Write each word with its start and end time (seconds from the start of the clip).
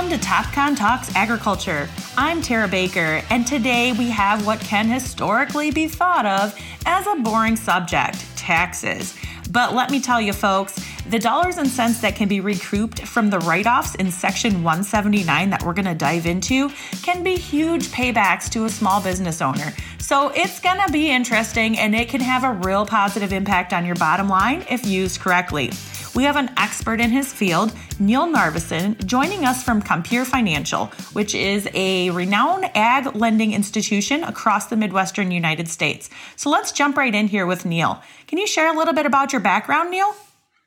Welcome 0.00 0.18
to 0.18 0.26
Topcon 0.26 0.78
Talks 0.78 1.14
Agriculture. 1.14 1.86
I'm 2.16 2.40
Tara 2.40 2.66
Baker, 2.68 3.22
and 3.28 3.46
today 3.46 3.92
we 3.92 4.08
have 4.08 4.46
what 4.46 4.58
can 4.58 4.88
historically 4.88 5.70
be 5.72 5.88
thought 5.88 6.24
of 6.24 6.58
as 6.86 7.06
a 7.06 7.16
boring 7.16 7.54
subject 7.54 8.24
taxes. 8.34 9.14
But 9.50 9.74
let 9.74 9.90
me 9.90 10.00
tell 10.00 10.18
you, 10.18 10.32
folks, 10.32 10.82
the 11.10 11.18
dollars 11.18 11.58
and 11.58 11.68
cents 11.68 12.00
that 12.00 12.16
can 12.16 12.28
be 12.28 12.40
recouped 12.40 13.00
from 13.00 13.28
the 13.28 13.40
write 13.40 13.66
offs 13.66 13.94
in 13.96 14.10
Section 14.10 14.62
179 14.62 15.50
that 15.50 15.62
we're 15.64 15.74
going 15.74 15.84
to 15.84 15.94
dive 15.94 16.24
into 16.24 16.70
can 17.02 17.22
be 17.22 17.36
huge 17.36 17.88
paybacks 17.88 18.48
to 18.52 18.64
a 18.64 18.70
small 18.70 19.02
business 19.02 19.42
owner. 19.42 19.74
So 19.98 20.30
it's 20.30 20.60
going 20.60 20.80
to 20.86 20.90
be 20.90 21.10
interesting 21.10 21.78
and 21.78 21.94
it 21.94 22.08
can 22.08 22.22
have 22.22 22.44
a 22.44 22.52
real 22.52 22.86
positive 22.86 23.34
impact 23.34 23.74
on 23.74 23.84
your 23.84 23.96
bottom 23.96 24.30
line 24.30 24.64
if 24.70 24.86
used 24.86 25.20
correctly. 25.20 25.72
We 26.14 26.24
have 26.24 26.36
an 26.36 26.50
expert 26.56 27.00
in 27.00 27.10
his 27.10 27.32
field, 27.32 27.72
Neil 28.00 28.26
Narveson, 28.26 29.04
joining 29.06 29.44
us 29.44 29.62
from 29.62 29.80
Compeer 29.80 30.24
Financial, 30.24 30.86
which 31.12 31.36
is 31.36 31.68
a 31.72 32.10
renowned 32.10 32.64
ag 32.74 33.14
lending 33.14 33.52
institution 33.52 34.24
across 34.24 34.66
the 34.66 34.76
Midwestern 34.76 35.30
United 35.30 35.68
States. 35.68 36.10
So 36.34 36.50
let's 36.50 36.72
jump 36.72 36.96
right 36.96 37.14
in 37.14 37.28
here 37.28 37.46
with 37.46 37.64
Neil. 37.64 38.02
Can 38.26 38.38
you 38.38 38.46
share 38.48 38.74
a 38.74 38.76
little 38.76 38.92
bit 38.92 39.06
about 39.06 39.32
your 39.32 39.40
background, 39.40 39.90
Neil? 39.92 40.12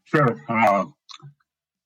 Sure. 0.05 0.41
Uh, 0.47 0.85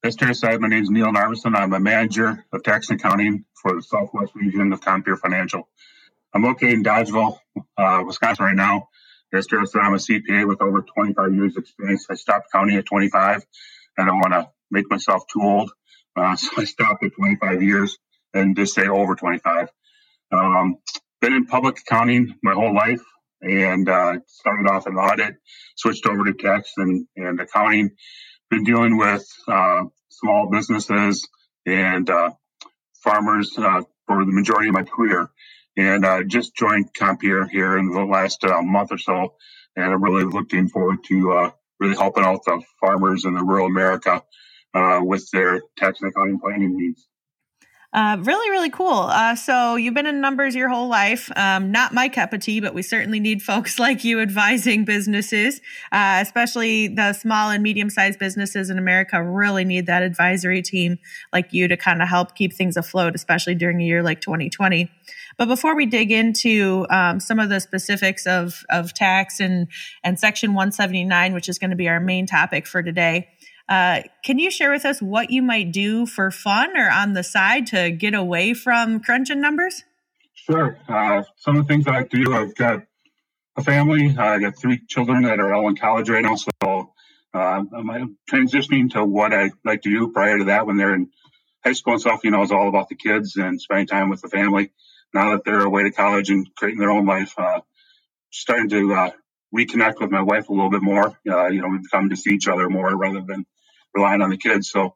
as 0.04 0.16
Terry 0.16 0.36
said, 0.36 0.62
my 0.62 0.68
name 0.68 0.84
is 0.84 0.92
Neil 0.92 1.08
Narveson. 1.08 1.56
I'm 1.56 1.74
a 1.74 1.80
manager 1.80 2.46
of 2.54 2.62
tax 2.62 2.92
and 2.92 3.00
accounting 3.00 3.44
for 3.56 3.74
the 3.74 3.82
Southwest 3.82 4.36
region 4.36 4.72
of 4.72 4.82
Compeer 4.82 5.18
Financial. 5.18 5.68
I'm 6.34 6.44
located 6.44 6.74
in 6.74 6.84
Dodgeville, 6.84 7.40
uh, 7.78 8.04
Wisconsin 8.06 8.46
right 8.46 8.56
now. 8.56 8.90
Terry 9.32 9.44
I'm 9.76 9.94
a 9.94 9.98
CPA 9.98 10.48
with 10.48 10.62
over 10.62 10.82
25 10.82 11.34
years 11.36 11.58
experience. 11.58 12.08
I 12.10 12.16
stopped 12.16 12.48
counting 12.54 12.78
at 12.78 12.86
25. 12.86 13.46
I 14.00 14.06
don't 14.06 14.20
want 14.20 14.34
to 14.34 14.50
make 14.72 14.90
myself 14.90 15.24
too 15.32 15.42
old. 15.42 15.72
Uh, 16.16 16.36
so 16.38 16.50
I 16.58 16.66
stopped 16.66 17.04
at 17.04 17.14
25 17.16 17.64
years 17.64 17.98
and 18.34 18.56
just 18.56 18.76
say 18.76 18.88
over 18.88 19.16
25. 19.16 19.70
Um, 20.32 20.78
been 21.22 21.34
in 21.34 21.46
public 21.48 21.80
accounting 21.80 22.36
my 22.44 22.54
whole 22.54 22.76
life 22.76 23.02
and 23.42 23.90
uh, 23.90 24.20
started 24.28 24.70
off 24.70 24.88
in 24.88 24.96
audit, 24.96 25.36
switched 25.78 26.06
over 26.08 26.26
to 26.26 26.34
tax 26.34 26.74
and, 26.78 27.08
and 27.16 27.40
accounting. 27.40 27.92
Been 28.50 28.64
dealing 28.64 28.98
with 28.98 29.26
uh, 29.48 29.84
small 30.10 30.50
businesses 30.52 31.28
and 31.66 32.10
uh, 32.10 32.32
farmers 33.04 33.54
uh, 33.58 33.82
for 34.08 34.26
the 34.26 34.32
majority 34.32 34.70
of 34.70 34.76
my 34.76 34.84
career, 34.84 35.30
and 35.78 36.06
uh, 36.06 36.24
just 36.24 36.56
joined 36.56 36.94
Compeer 36.94 37.50
here 37.50 37.78
in 37.78 37.92
the 37.92 38.04
last 38.04 38.44
uh, 38.44 38.62
month 38.62 38.92
or 38.92 38.98
so, 38.98 39.36
and 39.76 39.86
I'm 39.86 40.04
really 40.04 40.26
looking 40.26 40.68
forward 40.68 41.04
to 41.06 41.52
really 41.80 41.96
helping 41.96 42.24
out 42.24 42.44
the 42.46 42.62
farmers 42.82 43.24
in 43.26 43.36
the 43.36 43.44
rural 43.44 43.68
America 43.68 44.24
with 45.02 45.30
their 45.32 45.62
tax 45.78 46.02
and 46.02 46.12
accounting 46.12 46.40
planning 46.40 46.76
needs. 46.76 47.08
Uh, 47.94 48.18
really, 48.22 48.50
really 48.52 48.70
cool. 48.70 49.10
Uh, 49.10 49.34
so 49.34 49.76
you've 49.76 49.94
been 49.94 50.06
in 50.06 50.20
numbers 50.20 50.54
your 50.54 50.68
whole 50.68 50.90
life. 50.90 51.32
Um, 51.38 51.72
not 51.72 51.94
my 51.94 52.10
cup 52.10 52.34
of 52.34 52.42
tea, 52.42 52.60
but 52.60 52.74
we 52.74 52.82
certainly 52.82 53.20
need 53.20 53.42
folks 53.52 53.80
like 53.80 54.04
you 54.04 54.20
advising 54.20 54.84
businesses, 54.84 55.62
uh, 55.92 56.20
especially 56.22 56.90
the 56.90 57.14
small 57.14 57.50
and 57.50 57.64
medium 57.64 57.90
sized 57.90 58.20
businesses 58.20 58.70
in 58.70 58.78
America. 58.78 59.24
Really 59.24 59.64
need 59.64 59.86
that 59.86 60.04
advisory 60.04 60.62
team 60.62 61.00
like 61.32 61.54
you 61.54 61.68
to 61.70 61.78
kind 61.78 62.02
of 62.02 62.10
help 62.10 62.36
keep 62.36 62.54
things 62.54 62.76
afloat, 62.76 63.16
especially 63.16 63.56
during 63.56 63.82
a 63.82 63.86
year 63.86 64.04
like 64.04 64.20
2020. 64.20 64.92
But 65.38 65.48
before 65.48 65.76
we 65.76 65.86
dig 65.86 66.12
into 66.12 66.88
um, 66.90 67.20
some 67.20 67.40
of 67.40 67.50
the 67.50 67.60
specifics 67.60 68.26
of 68.26 68.64
of 68.70 68.94
tax 68.94 69.40
and 69.40 69.68
and 70.04 70.20
Section 70.20 70.52
179, 70.54 71.34
which 71.34 71.48
is 71.48 71.60
going 71.60 71.70
to 71.70 71.76
be 71.76 71.88
our 71.88 72.00
main 72.00 72.26
topic 72.26 72.68
for 72.68 72.82
today. 72.82 73.30
Uh, 73.70 74.02
can 74.24 74.40
you 74.40 74.50
share 74.50 74.72
with 74.72 74.86
us 74.86 75.02
what 75.02 75.30
you 75.30 75.42
might 75.42 75.72
do 75.72 76.06
for 76.06 76.32
fun 76.32 76.78
or 76.78 76.90
on 76.90 77.14
the 77.14 77.24
side 77.24 77.68
to 77.68 77.92
get 77.92 78.14
away 78.14 78.54
from 78.54 79.00
crunching 79.02 79.42
numbers? 79.42 79.84
Sure. 80.34 80.80
Uh, 80.88 81.24
some 81.36 81.58
of 81.58 81.68
the 81.68 81.74
things 81.74 81.86
I 81.86 82.04
do, 82.04 82.34
I've 82.34 82.56
got 82.56 82.84
a 83.58 83.64
family. 83.64 84.16
I 84.18 84.40
got 84.40 84.58
three 84.58 84.80
children 84.88 85.24
that 85.24 85.40
are 85.40 85.54
all 85.54 85.68
in 85.68 85.76
college 85.76 86.10
right 86.10 86.24
now. 86.24 86.36
So 86.36 86.50
uh, 86.62 87.64
I'm 87.74 88.18
transitioning 88.32 88.92
to 88.92 89.04
what 89.04 89.34
I 89.34 89.52
like 89.66 89.82
to 89.82 89.90
do 89.90 90.12
prior 90.12 90.38
to 90.38 90.46
that 90.46 90.66
when 90.66 90.78
they're 90.78 90.94
in 90.94 91.10
high 91.64 91.74
school 91.74 91.94
and 91.94 92.02
stuff. 92.02 92.22
You 92.24 92.32
know, 92.32 92.44
it's 92.44 92.52
all 92.52 92.70
about 92.70 92.88
the 92.88 92.96
kids 92.96 93.36
and 93.36 93.60
spending 93.62 93.88
time 93.88 94.10
with 94.10 94.22
the 94.22 94.30
family. 94.30 94.72
Now 95.14 95.32
that 95.32 95.44
they're 95.46 95.62
away 95.62 95.84
to 95.84 95.92
college 95.92 96.30
and 96.30 96.48
creating 96.56 96.80
their 96.80 96.92
own 96.92 97.06
life, 97.06 97.34
uh, 97.38 97.62
starting 98.32 98.70
to 98.70 98.94
uh, 98.94 99.12
reconnect 99.56 100.00
with 100.00 100.12
my 100.12 100.22
wife 100.22 100.50
a 100.50 100.54
little 100.54 100.70
bit 100.70 100.82
more. 100.82 101.18
Uh, 101.28 101.48
you 101.48 101.62
know, 101.62 101.70
we've 101.70 101.90
come 101.92 102.10
to 102.10 102.16
see 102.16 102.32
each 102.32 102.48
other 102.48 102.70
more 102.70 102.96
rather 102.96 103.22
than 103.22 103.46
relying 103.94 104.22
on 104.22 104.30
the 104.30 104.38
kids. 104.38 104.70
So 104.70 104.96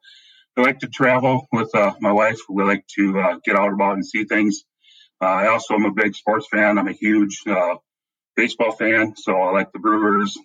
I 0.58 0.62
like 0.62 0.80
to 0.80 0.88
travel 0.88 1.48
with 1.52 1.74
uh, 1.74 1.94
my 2.02 2.12
wife. 2.12 2.40
We 2.50 2.64
like 2.64 2.86
to 3.00 3.20
uh, 3.20 3.36
get 3.44 3.56
out 3.56 3.74
about 3.74 3.94
and 3.94 4.06
see 4.06 4.26
things. 4.26 4.64
Uh, 5.22 5.28
I 5.28 5.48
also 5.48 5.76
am 5.76 5.86
a 5.86 5.92
big 5.92 6.16
sports 6.16 6.48
fan. 6.52 6.78
I'm 6.78 6.88
a 6.88 6.94
huge 6.94 7.44
baseball 8.36 8.72
fan, 8.72 9.16
so 9.16 9.34
I 9.34 9.52
like 9.52 9.72
the 9.72 9.80
Brewers. 9.80 10.38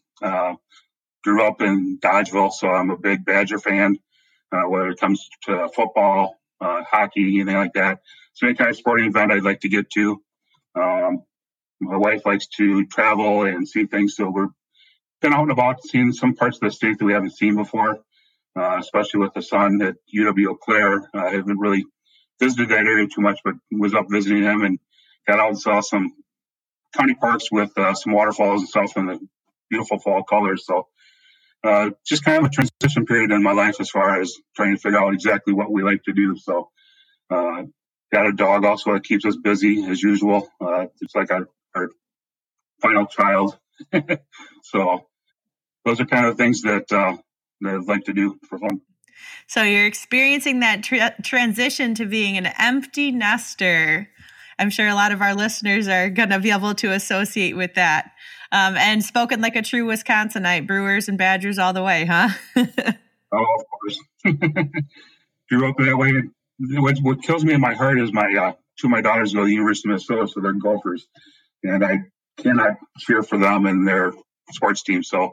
Grew 1.24 1.42
up 1.44 1.60
in 1.60 1.98
Dodgeville, 1.98 2.52
so 2.52 2.68
I'm 2.68 2.90
a 2.90 2.96
big 2.96 3.24
Badger 3.24 3.58
fan. 3.58 3.98
Whether 4.50 4.90
it 4.90 5.00
comes 5.00 5.28
to 5.44 5.68
football, 5.74 6.36
hockey, 6.60 7.40
anything 7.40 7.56
like 7.56 7.74
that. 7.74 8.00
So 8.34 8.46
any 8.46 8.56
kind 8.56 8.70
of 8.70 8.76
sporting 8.76 9.06
event 9.06 9.32
I'd 9.32 9.42
like 9.42 9.60
to 9.60 9.68
get 9.68 9.90
to. 9.90 10.22
Um, 10.74 11.22
my 11.80 11.96
wife 11.96 12.24
likes 12.24 12.46
to 12.56 12.86
travel 12.86 13.44
and 13.44 13.68
see 13.68 13.86
things, 13.86 14.16
so 14.16 14.30
we're 14.30 14.48
been 15.22 15.32
out 15.32 15.42
and 15.42 15.50
about 15.50 15.82
seeing 15.82 16.12
some 16.12 16.34
parts 16.34 16.58
of 16.58 16.60
the 16.62 16.70
state 16.70 16.98
that 16.98 17.04
we 17.04 17.14
haven't 17.14 17.36
seen 17.36 17.56
before 17.56 18.00
uh, 18.56 18.78
especially 18.78 19.20
with 19.20 19.34
the 19.34 19.42
son 19.42 19.82
at 19.82 19.96
UW 20.14 20.50
Eau 20.50 20.54
Claire. 20.54 21.08
I 21.14 21.30
haven't 21.30 21.58
really 21.58 21.84
visited 22.40 22.70
that 22.70 22.86
area 22.86 23.06
too 23.06 23.20
much, 23.20 23.38
but 23.44 23.54
was 23.70 23.94
up 23.94 24.06
visiting 24.10 24.42
him 24.42 24.62
and 24.62 24.78
got 25.26 25.38
out 25.38 25.48
and 25.48 25.60
saw 25.60 25.80
some 25.80 26.12
county 26.96 27.14
parks 27.14 27.52
with 27.52 27.76
uh, 27.76 27.94
some 27.94 28.12
waterfalls 28.12 28.62
and 28.62 28.68
stuff 28.68 28.96
and 28.96 29.08
the 29.08 29.18
beautiful 29.68 29.98
fall 29.98 30.22
colors. 30.22 30.64
So 30.66 30.88
uh, 31.66 31.90
just 32.04 32.24
kind 32.24 32.38
of 32.38 32.44
a 32.44 32.48
transition 32.48 33.06
period 33.06 33.30
in 33.32 33.42
my 33.42 33.52
life 33.52 33.76
as 33.80 33.90
far 33.90 34.20
as 34.20 34.34
trying 34.54 34.74
to 34.74 34.80
figure 34.80 34.98
out 34.98 35.12
exactly 35.12 35.52
what 35.52 35.70
we 35.70 35.82
like 35.82 36.02
to 36.04 36.12
do. 36.12 36.36
So 36.36 36.70
uh, 37.30 37.64
got 38.12 38.26
a 38.26 38.32
dog 38.32 38.64
also 38.64 38.92
that 38.94 39.04
keeps 39.04 39.24
us 39.24 39.36
busy 39.36 39.84
as 39.84 40.02
usual. 40.02 40.48
Uh, 40.60 40.86
it's 41.00 41.14
like 41.14 41.30
our, 41.30 41.48
our 41.74 41.90
final 42.80 43.06
child. 43.06 43.58
so 44.62 45.06
those 45.84 46.00
are 46.00 46.06
kind 46.06 46.26
of 46.26 46.36
things 46.36 46.62
that 46.62 46.90
uh, 46.92 47.16
that 47.60 47.74
I'd 47.74 47.86
like 47.86 48.04
to 48.04 48.12
do 48.12 48.38
for 48.48 48.58
fun. 48.58 48.80
So 49.46 49.62
you're 49.62 49.86
experiencing 49.86 50.60
that 50.60 50.82
tra- 50.82 51.14
transition 51.22 51.94
to 51.94 52.06
being 52.06 52.36
an 52.36 52.48
empty 52.58 53.12
nester. 53.12 54.08
I'm 54.58 54.70
sure 54.70 54.88
a 54.88 54.94
lot 54.94 55.12
of 55.12 55.20
our 55.20 55.34
listeners 55.34 55.88
are 55.88 56.10
going 56.10 56.30
to 56.30 56.40
be 56.40 56.50
able 56.50 56.74
to 56.76 56.92
associate 56.92 57.56
with 57.56 57.74
that. 57.74 58.12
Um, 58.52 58.76
and 58.76 59.04
spoken 59.04 59.40
like 59.40 59.56
a 59.56 59.62
true 59.62 59.86
Wisconsinite, 59.86 60.66
Brewers 60.66 61.08
and 61.08 61.18
Badgers 61.18 61.58
all 61.58 61.72
the 61.72 61.82
way, 61.82 62.04
huh? 62.04 62.28
oh, 62.56 62.62
of 62.62 63.64
course. 63.70 64.00
Grew 65.48 65.68
up 65.68 65.76
that 65.78 65.96
way. 65.96 66.12
What, 66.58 66.98
what, 66.98 67.22
kills 67.22 67.44
me 67.44 67.54
in 67.54 67.60
my 67.60 67.74
heart 67.74 68.00
is 68.00 68.12
my 68.12 68.32
uh, 68.34 68.52
two 68.78 68.86
of 68.86 68.90
my 68.90 69.00
daughters 69.00 69.34
go 69.34 69.40
to 69.40 69.46
the 69.46 69.52
University 69.52 69.88
of 69.88 69.90
Minnesota, 69.90 70.28
so 70.28 70.40
they're 70.40 70.52
golfers, 70.52 71.06
and 71.62 71.84
I 71.84 72.04
cannot 72.38 72.76
cheer 72.98 73.22
for 73.22 73.38
them 73.38 73.66
and 73.66 73.86
their 73.86 74.12
sports 74.52 74.82
team. 74.82 75.02
So 75.02 75.32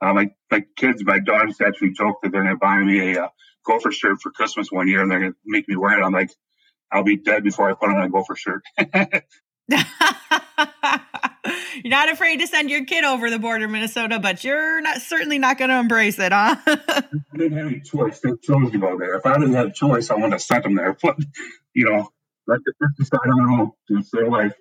uh, 0.00 0.14
my 0.14 0.30
my 0.50 0.64
kids, 0.76 1.04
my 1.04 1.18
daughters 1.18 1.60
actually 1.60 1.92
joked 1.92 2.22
that 2.22 2.32
they're 2.32 2.42
going 2.42 2.54
to 2.54 2.58
buy 2.58 2.78
me 2.78 3.14
a 3.14 3.24
uh, 3.24 3.28
Gopher 3.64 3.92
shirt 3.92 4.20
for 4.20 4.30
Christmas 4.30 4.72
one 4.72 4.88
year, 4.88 5.02
and 5.02 5.10
they're 5.10 5.20
going 5.20 5.32
to 5.32 5.38
make 5.44 5.68
me 5.68 5.76
wear 5.76 6.00
it. 6.00 6.04
I'm 6.04 6.12
like, 6.12 6.30
I'll 6.90 7.04
be 7.04 7.16
dead 7.16 7.44
before 7.44 7.70
I 7.70 7.74
put 7.74 7.90
on 7.90 8.02
a 8.02 8.08
Gopher 8.08 8.36
shirt. 8.36 8.62
you're 11.82 11.90
not 11.90 12.10
afraid 12.10 12.38
to 12.40 12.46
send 12.46 12.70
your 12.70 12.84
kid 12.84 13.04
over 13.04 13.30
the 13.30 13.38
border, 13.38 13.68
Minnesota, 13.68 14.18
but 14.18 14.44
you're 14.44 14.80
not 14.80 14.98
certainly 14.98 15.38
not 15.38 15.58
going 15.58 15.70
to 15.70 15.78
embrace 15.78 16.18
it, 16.18 16.32
huh? 16.32 16.56
I 16.66 17.02
didn't 17.36 17.58
have 17.58 17.66
any 17.66 17.80
choice. 17.80 18.20
They 18.20 18.30
chose 18.42 18.70
to 18.72 18.78
go 18.78 18.98
there. 18.98 19.14
If 19.14 19.26
I 19.26 19.34
didn't 19.34 19.54
have 19.54 19.68
a 19.68 19.72
choice, 19.72 20.10
I 20.10 20.14
wouldn't 20.14 20.32
have 20.32 20.42
sent 20.42 20.64
them 20.64 20.74
there. 20.74 20.96
But 21.02 21.16
you 21.74 21.86
know, 21.86 22.10
let 22.46 22.60
the 22.64 22.72
kids 22.80 23.10
decide 23.10 23.28
on 23.30 23.38
their 23.38 23.50
own. 23.50 23.72
It's 23.88 24.10
their 24.10 24.28
life. 24.28 24.54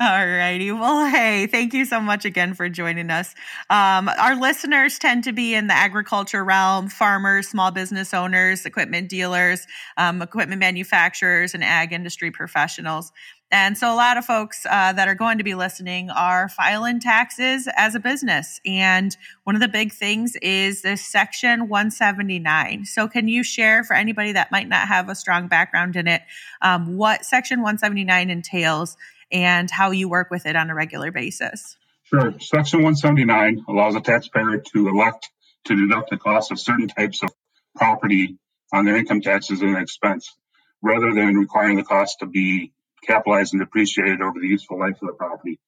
All 0.00 0.26
righty. 0.26 0.72
Well, 0.72 1.06
hey, 1.08 1.46
thank 1.46 1.74
you 1.74 1.84
so 1.84 2.00
much 2.00 2.24
again 2.24 2.54
for 2.54 2.68
joining 2.68 3.10
us. 3.10 3.34
Um, 3.68 4.08
our 4.08 4.34
listeners 4.34 4.98
tend 4.98 5.24
to 5.24 5.32
be 5.32 5.54
in 5.54 5.66
the 5.66 5.74
agriculture 5.74 6.44
realm 6.44 6.88
farmers, 6.88 7.48
small 7.48 7.70
business 7.70 8.14
owners, 8.14 8.64
equipment 8.64 9.08
dealers, 9.08 9.66
um, 9.96 10.22
equipment 10.22 10.60
manufacturers, 10.60 11.54
and 11.54 11.62
ag 11.62 11.92
industry 11.92 12.30
professionals. 12.30 13.12
And 13.50 13.78
so, 13.78 13.92
a 13.92 13.94
lot 13.94 14.16
of 14.16 14.24
folks 14.24 14.66
uh, 14.66 14.92
that 14.94 15.06
are 15.06 15.14
going 15.14 15.38
to 15.38 15.44
be 15.44 15.54
listening 15.54 16.10
are 16.10 16.48
filing 16.48 16.98
taxes 16.98 17.68
as 17.76 17.94
a 17.94 18.00
business. 18.00 18.60
And 18.66 19.16
one 19.44 19.54
of 19.54 19.60
the 19.60 19.68
big 19.68 19.92
things 19.92 20.34
is 20.42 20.82
this 20.82 21.04
Section 21.04 21.68
179. 21.68 22.86
So, 22.86 23.06
can 23.06 23.28
you 23.28 23.44
share 23.44 23.84
for 23.84 23.94
anybody 23.94 24.32
that 24.32 24.50
might 24.50 24.68
not 24.68 24.88
have 24.88 25.08
a 25.08 25.14
strong 25.14 25.46
background 25.46 25.94
in 25.94 26.08
it 26.08 26.22
um, 26.60 26.96
what 26.96 27.24
Section 27.24 27.60
179 27.60 28.30
entails 28.30 28.96
and 29.30 29.70
how 29.70 29.90
you 29.90 30.08
work 30.08 30.30
with 30.30 30.46
it 30.46 30.56
on 30.56 30.70
a 30.70 30.74
regular 30.74 31.10
basis? 31.10 31.76
Sure. 32.04 32.34
Section 32.38 32.82
179 32.82 33.64
allows 33.68 33.96
a 33.96 34.00
taxpayer 34.00 34.62
to 34.72 34.88
elect 34.88 35.28
to 35.64 35.74
deduct 35.74 36.10
the 36.10 36.16
cost 36.16 36.52
of 36.52 36.60
certain 36.60 36.88
types 36.88 37.22
of 37.22 37.30
property 37.74 38.38
on 38.72 38.84
their 38.84 38.96
income 38.96 39.20
taxes 39.20 39.62
as 39.62 39.68
an 39.68 39.76
expense, 39.76 40.34
rather 40.82 41.12
than 41.12 41.34
requiring 41.36 41.76
the 41.76 41.82
cost 41.82 42.20
to 42.20 42.26
be 42.26 42.72
capitalized 43.04 43.52
and 43.52 43.60
depreciated 43.60 44.20
over 44.20 44.38
the 44.40 44.46
useful 44.46 44.78
life 44.78 44.96
of 45.02 45.08
the 45.08 45.14
property. 45.14 45.58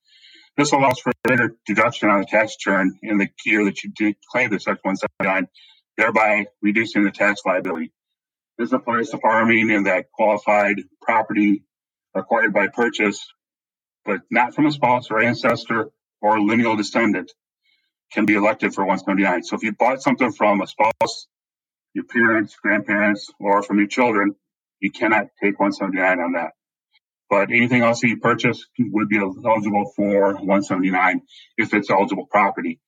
This 0.57 0.73
allows 0.73 0.99
for 0.99 1.11
a 1.11 1.29
greater 1.29 1.57
deduction 1.67 2.11
on 2.11 2.21
the 2.21 2.27
tax 2.27 2.57
return 2.65 2.99
in 3.03 3.19
the 3.19 3.29
year 3.45 3.65
that 3.65 3.83
you 3.83 4.15
claim 4.33 4.51
the 4.51 4.59
Section 4.59 4.81
179, 4.83 5.49
thereby 5.97 6.47
reducing 6.63 7.05
the 7.05 7.11
tax 7.11 7.43
liability. 7.45 7.93
This 8.59 8.73
applies 8.73 9.11
to 9.11 9.19
farming 9.19 9.71
and 9.71 9.87
that 9.87 10.11
qualified 10.11 10.83
property 11.01 11.63
acquired 12.15 12.53
by 12.53 12.67
purchase, 12.67 13.25
but 14.09 14.23
not 14.31 14.55
from 14.55 14.65
a 14.65 14.73
spouse 14.73 15.11
or 15.11 15.21
ancestor 15.21 15.91
or 16.23 16.41
lineal 16.41 16.77
descendant 16.77 17.31
can 18.11 18.25
be 18.25 18.35
elected 18.35 18.73
for 18.75 18.87
179. 18.87 19.43
So 19.45 19.57
if 19.57 19.63
you 19.63 19.73
bought 19.73 20.01
something 20.01 20.33
from 20.33 20.63
a 20.63 20.67
spouse, 20.67 21.27
your 21.93 22.05
parents, 22.05 22.57
grandparents, 22.63 23.31
or 23.39 23.63
from 23.63 23.77
your 23.77 23.87
children, 23.87 24.35
you 24.81 24.91
cannot 24.91 25.27
take 25.43 25.61
179 25.61 26.21
on 26.21 26.33
that. 26.33 26.53
But 27.29 27.51
anything 27.51 27.83
else 27.83 28.01
that 28.01 28.09
you 28.09 28.17
purchase 28.17 28.65
would 28.79 29.11
be 29.11 29.19
eligible 29.19 29.93
for 29.95 30.37
179 30.37 31.21
if 31.59 31.75
it's 31.75 31.91
eligible 31.91 32.25
property. 32.25 32.81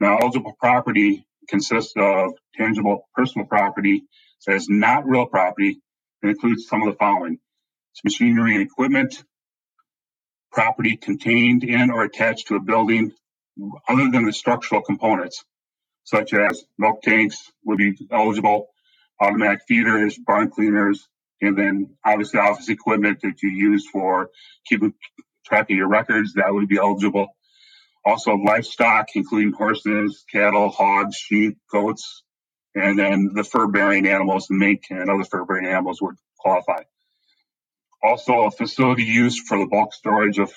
Now, 0.00 0.16
eligible 0.16 0.56
property 0.58 1.26
consists 1.50 1.92
of 1.98 2.32
tangible 2.54 3.10
personal 3.14 3.46
property 3.46 4.04
that 4.46 4.56
is 4.56 4.70
not 4.70 5.06
real 5.06 5.26
property. 5.26 5.82
It 6.22 6.28
includes 6.28 6.66
some 6.66 6.80
of 6.80 6.88
the 6.88 6.96
following. 6.98 7.40
It's 7.92 8.04
machinery 8.04 8.54
and 8.54 8.62
equipment, 8.62 9.22
property 10.56 10.96
contained 10.96 11.64
in 11.64 11.90
or 11.90 12.02
attached 12.02 12.48
to 12.48 12.56
a 12.56 12.60
building 12.60 13.12
other 13.86 14.10
than 14.10 14.24
the 14.24 14.32
structural 14.32 14.80
components, 14.80 15.44
such 16.04 16.32
as 16.32 16.64
milk 16.78 17.02
tanks 17.02 17.52
would 17.66 17.76
be 17.76 17.94
eligible, 18.10 18.68
automatic 19.20 19.60
feeders, 19.68 20.18
barn 20.26 20.50
cleaners, 20.50 21.06
and 21.42 21.58
then 21.58 21.90
obviously 22.02 22.40
office 22.40 22.70
equipment 22.70 23.20
that 23.20 23.42
you 23.42 23.50
use 23.50 23.86
for 23.92 24.30
keeping 24.66 24.94
track 25.44 25.70
of 25.70 25.76
your 25.76 25.88
records, 25.88 26.32
that 26.34 26.54
would 26.54 26.68
be 26.68 26.78
eligible. 26.78 27.28
Also 28.06 28.34
livestock, 28.34 29.08
including 29.14 29.52
horses, 29.52 30.24
cattle, 30.32 30.70
hogs, 30.70 31.16
sheep, 31.16 31.58
goats, 31.70 32.22
and 32.74 32.98
then 32.98 33.32
the 33.34 33.44
fur 33.44 33.66
bearing 33.66 34.08
animals, 34.08 34.46
the 34.46 34.54
mink 34.56 34.84
and 34.88 35.10
other 35.10 35.24
fur 35.24 35.44
bearing 35.44 35.66
animals 35.66 36.00
would 36.00 36.16
qualify. 36.38 36.82
Also, 38.06 38.44
a 38.44 38.50
facility 38.52 39.02
used 39.02 39.48
for 39.48 39.58
the 39.58 39.66
bulk 39.66 39.92
storage 39.92 40.38
of 40.38 40.52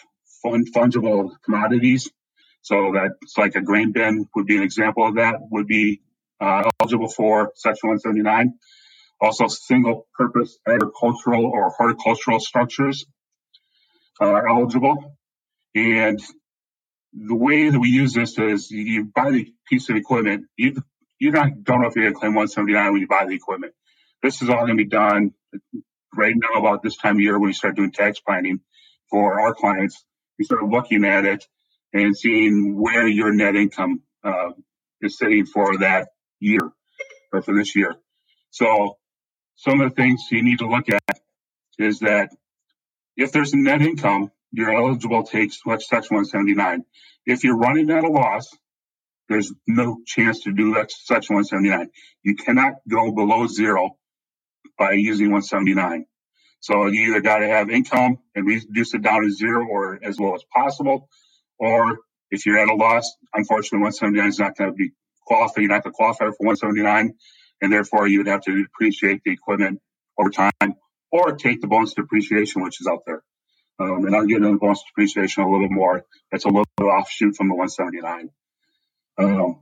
fungible 0.46 1.32
commodities. 1.44 2.08
So 2.62 2.94
that's 2.94 3.38
like 3.40 3.56
a 3.56 3.62
grain 3.62 3.92
bin 3.92 4.28
would 4.36 4.46
be 4.46 4.58
an 4.58 4.62
example 4.62 5.08
of 5.08 5.16
that, 5.16 5.38
would 5.50 5.66
be 5.66 6.00
uh, 6.40 6.70
eligible 6.80 7.10
for 7.10 7.52
Section 7.56 7.90
179. 7.90 8.54
Also, 9.20 9.48
single 9.48 10.08
purpose 10.14 10.60
agricultural 10.68 11.48
or 11.48 11.72
horticultural 11.72 12.40
structures 12.40 13.08
are 14.20 14.48
eligible. 14.48 15.18
And 15.74 16.22
the 17.14 17.36
way 17.36 17.72
that 17.72 17.80
we 17.80 17.90
use 17.90 18.14
this 18.14 18.38
is 18.38 18.70
you 18.70 19.06
buy 19.06 19.32
the 19.32 19.52
piece 19.68 19.90
of 19.90 19.96
equipment, 19.96 20.46
you 20.56 20.76
you 21.18 21.32
don't 21.32 21.66
know 21.66 21.88
if 21.88 21.96
you're 21.96 22.06
going 22.06 22.14
to 22.14 22.20
claim 22.20 22.36
179 22.36 22.92
when 22.92 23.02
you 23.02 23.08
buy 23.08 23.26
the 23.26 23.34
equipment. 23.34 23.74
This 24.22 24.44
is 24.44 24.50
all 24.50 24.68
going 24.68 24.78
to 24.78 24.84
be 24.84 24.90
done 24.90 25.34
right 26.16 26.36
now 26.36 26.60
about 26.60 26.84
this 26.84 26.98
time 26.98 27.16
of 27.16 27.22
year 27.22 27.40
when 27.40 27.50
we 27.50 27.54
start 27.54 27.76
doing 27.76 27.92
tax 27.92 28.20
planning 28.20 28.62
for 29.10 29.40
our 29.40 29.54
clients. 29.54 30.04
We 30.38 30.46
start 30.46 30.64
looking 30.64 31.06
at 31.06 31.26
it 31.26 31.46
and 31.94 32.18
seeing 32.18 32.80
where 32.80 33.08
your 33.08 33.34
net 33.34 33.56
income 33.56 34.02
uh, 34.24 34.52
is 35.02 35.18
sitting 35.18 35.46
for 35.46 35.78
that 35.80 36.10
year 36.40 36.72
or 37.34 37.42
for 37.42 37.54
this 37.54 37.76
year. 37.76 37.96
So 38.52 38.98
some 39.56 39.82
of 39.82 39.90
the 39.90 39.96
things 39.96 40.22
you 40.32 40.44
need 40.44 40.60
to 40.60 40.68
look 40.70 40.90
at 40.90 41.20
is 41.78 42.00
that 42.00 42.30
if 43.18 43.32
there's 43.32 43.54
a 43.54 43.58
net 43.58 43.82
income, 43.82 44.32
you're 44.52 44.74
eligible 44.74 45.24
to 45.24 45.32
take 45.32 45.52
Section 45.54 46.16
179. 46.16 46.86
If 47.26 47.44
you're 47.44 47.58
running 47.58 47.90
at 47.92 48.04
a 48.04 48.08
loss, 48.10 48.50
there's 49.28 49.54
no 49.68 50.00
chance 50.06 50.42
to 50.42 50.52
do 50.52 50.74
that 50.76 50.92
Section 50.92 51.36
179. 51.36 51.90
You 52.24 52.36
cannot 52.36 52.76
go 52.90 53.12
below 53.12 53.48
zero 53.48 53.99
by 54.80 54.94
using 54.94 55.28
179. 55.28 56.06
So 56.62 56.88
you 56.88 57.10
either 57.10 57.22
got 57.22 57.40
to 57.40 57.48
have 57.48 57.70
income 57.70 58.20
and 58.34 58.48
reduce 58.48 58.94
it 58.94 59.02
down 59.02 59.24
to 59.24 59.30
zero 59.30 59.68
or 59.68 60.00
as 60.02 60.20
low 60.20 60.34
as 60.34 60.44
possible, 60.54 61.10
or 61.60 62.00
if 62.32 62.46
you're 62.46 62.58
at 62.58 62.70
a 62.70 62.76
loss, 62.76 63.16
unfortunately, 63.34 63.80
179 63.80 64.28
is 64.28 64.40
not 64.40 64.58
going 64.58 64.72
to 64.72 64.76
be 64.76 64.92
qualified. 65.26 65.62
You're 65.62 65.70
not 65.70 65.84
going 65.84 65.94
to 65.94 65.98
qualify 65.98 66.26
for 66.26 66.46
179, 66.46 67.14
and 67.62 67.74
therefore 67.74 68.08
you 68.08 68.20
would 68.20 68.28
have 68.28 68.42
to 68.42 68.64
depreciate 68.64 69.22
the 69.24 69.32
equipment 69.32 69.82
over 70.18 70.30
time, 70.30 70.76
or 71.12 71.34
take 71.34 71.62
the 71.62 71.68
bonus 71.68 71.94
depreciation, 71.94 72.64
which 72.64 72.82
is 72.82 72.88
out 72.88 73.04
there. 73.06 73.24
Um, 73.80 74.06
and 74.06 74.16
I'll 74.16 74.26
get 74.26 74.38
into 74.38 74.52
the 74.52 74.58
bonus 74.58 74.84
depreciation 74.84 75.44
a 75.44 75.52
little 75.52 75.70
more. 75.70 76.06
That's 76.32 76.46
a 76.46 76.50
little 76.50 76.66
offshoot 76.82 77.36
from 77.36 77.48
the 77.48 77.56
179. 77.56 78.30
Um, 79.18 79.62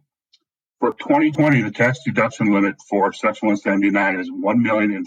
for 0.79 0.93
2020, 0.93 1.61
the 1.63 1.71
tax 1.71 1.99
deduction 2.05 2.53
limit 2.53 2.75
for 2.87 3.11
Section 3.11 3.47
179 3.47 4.19
is 4.19 4.29
one 4.31 4.61
million 4.61 5.03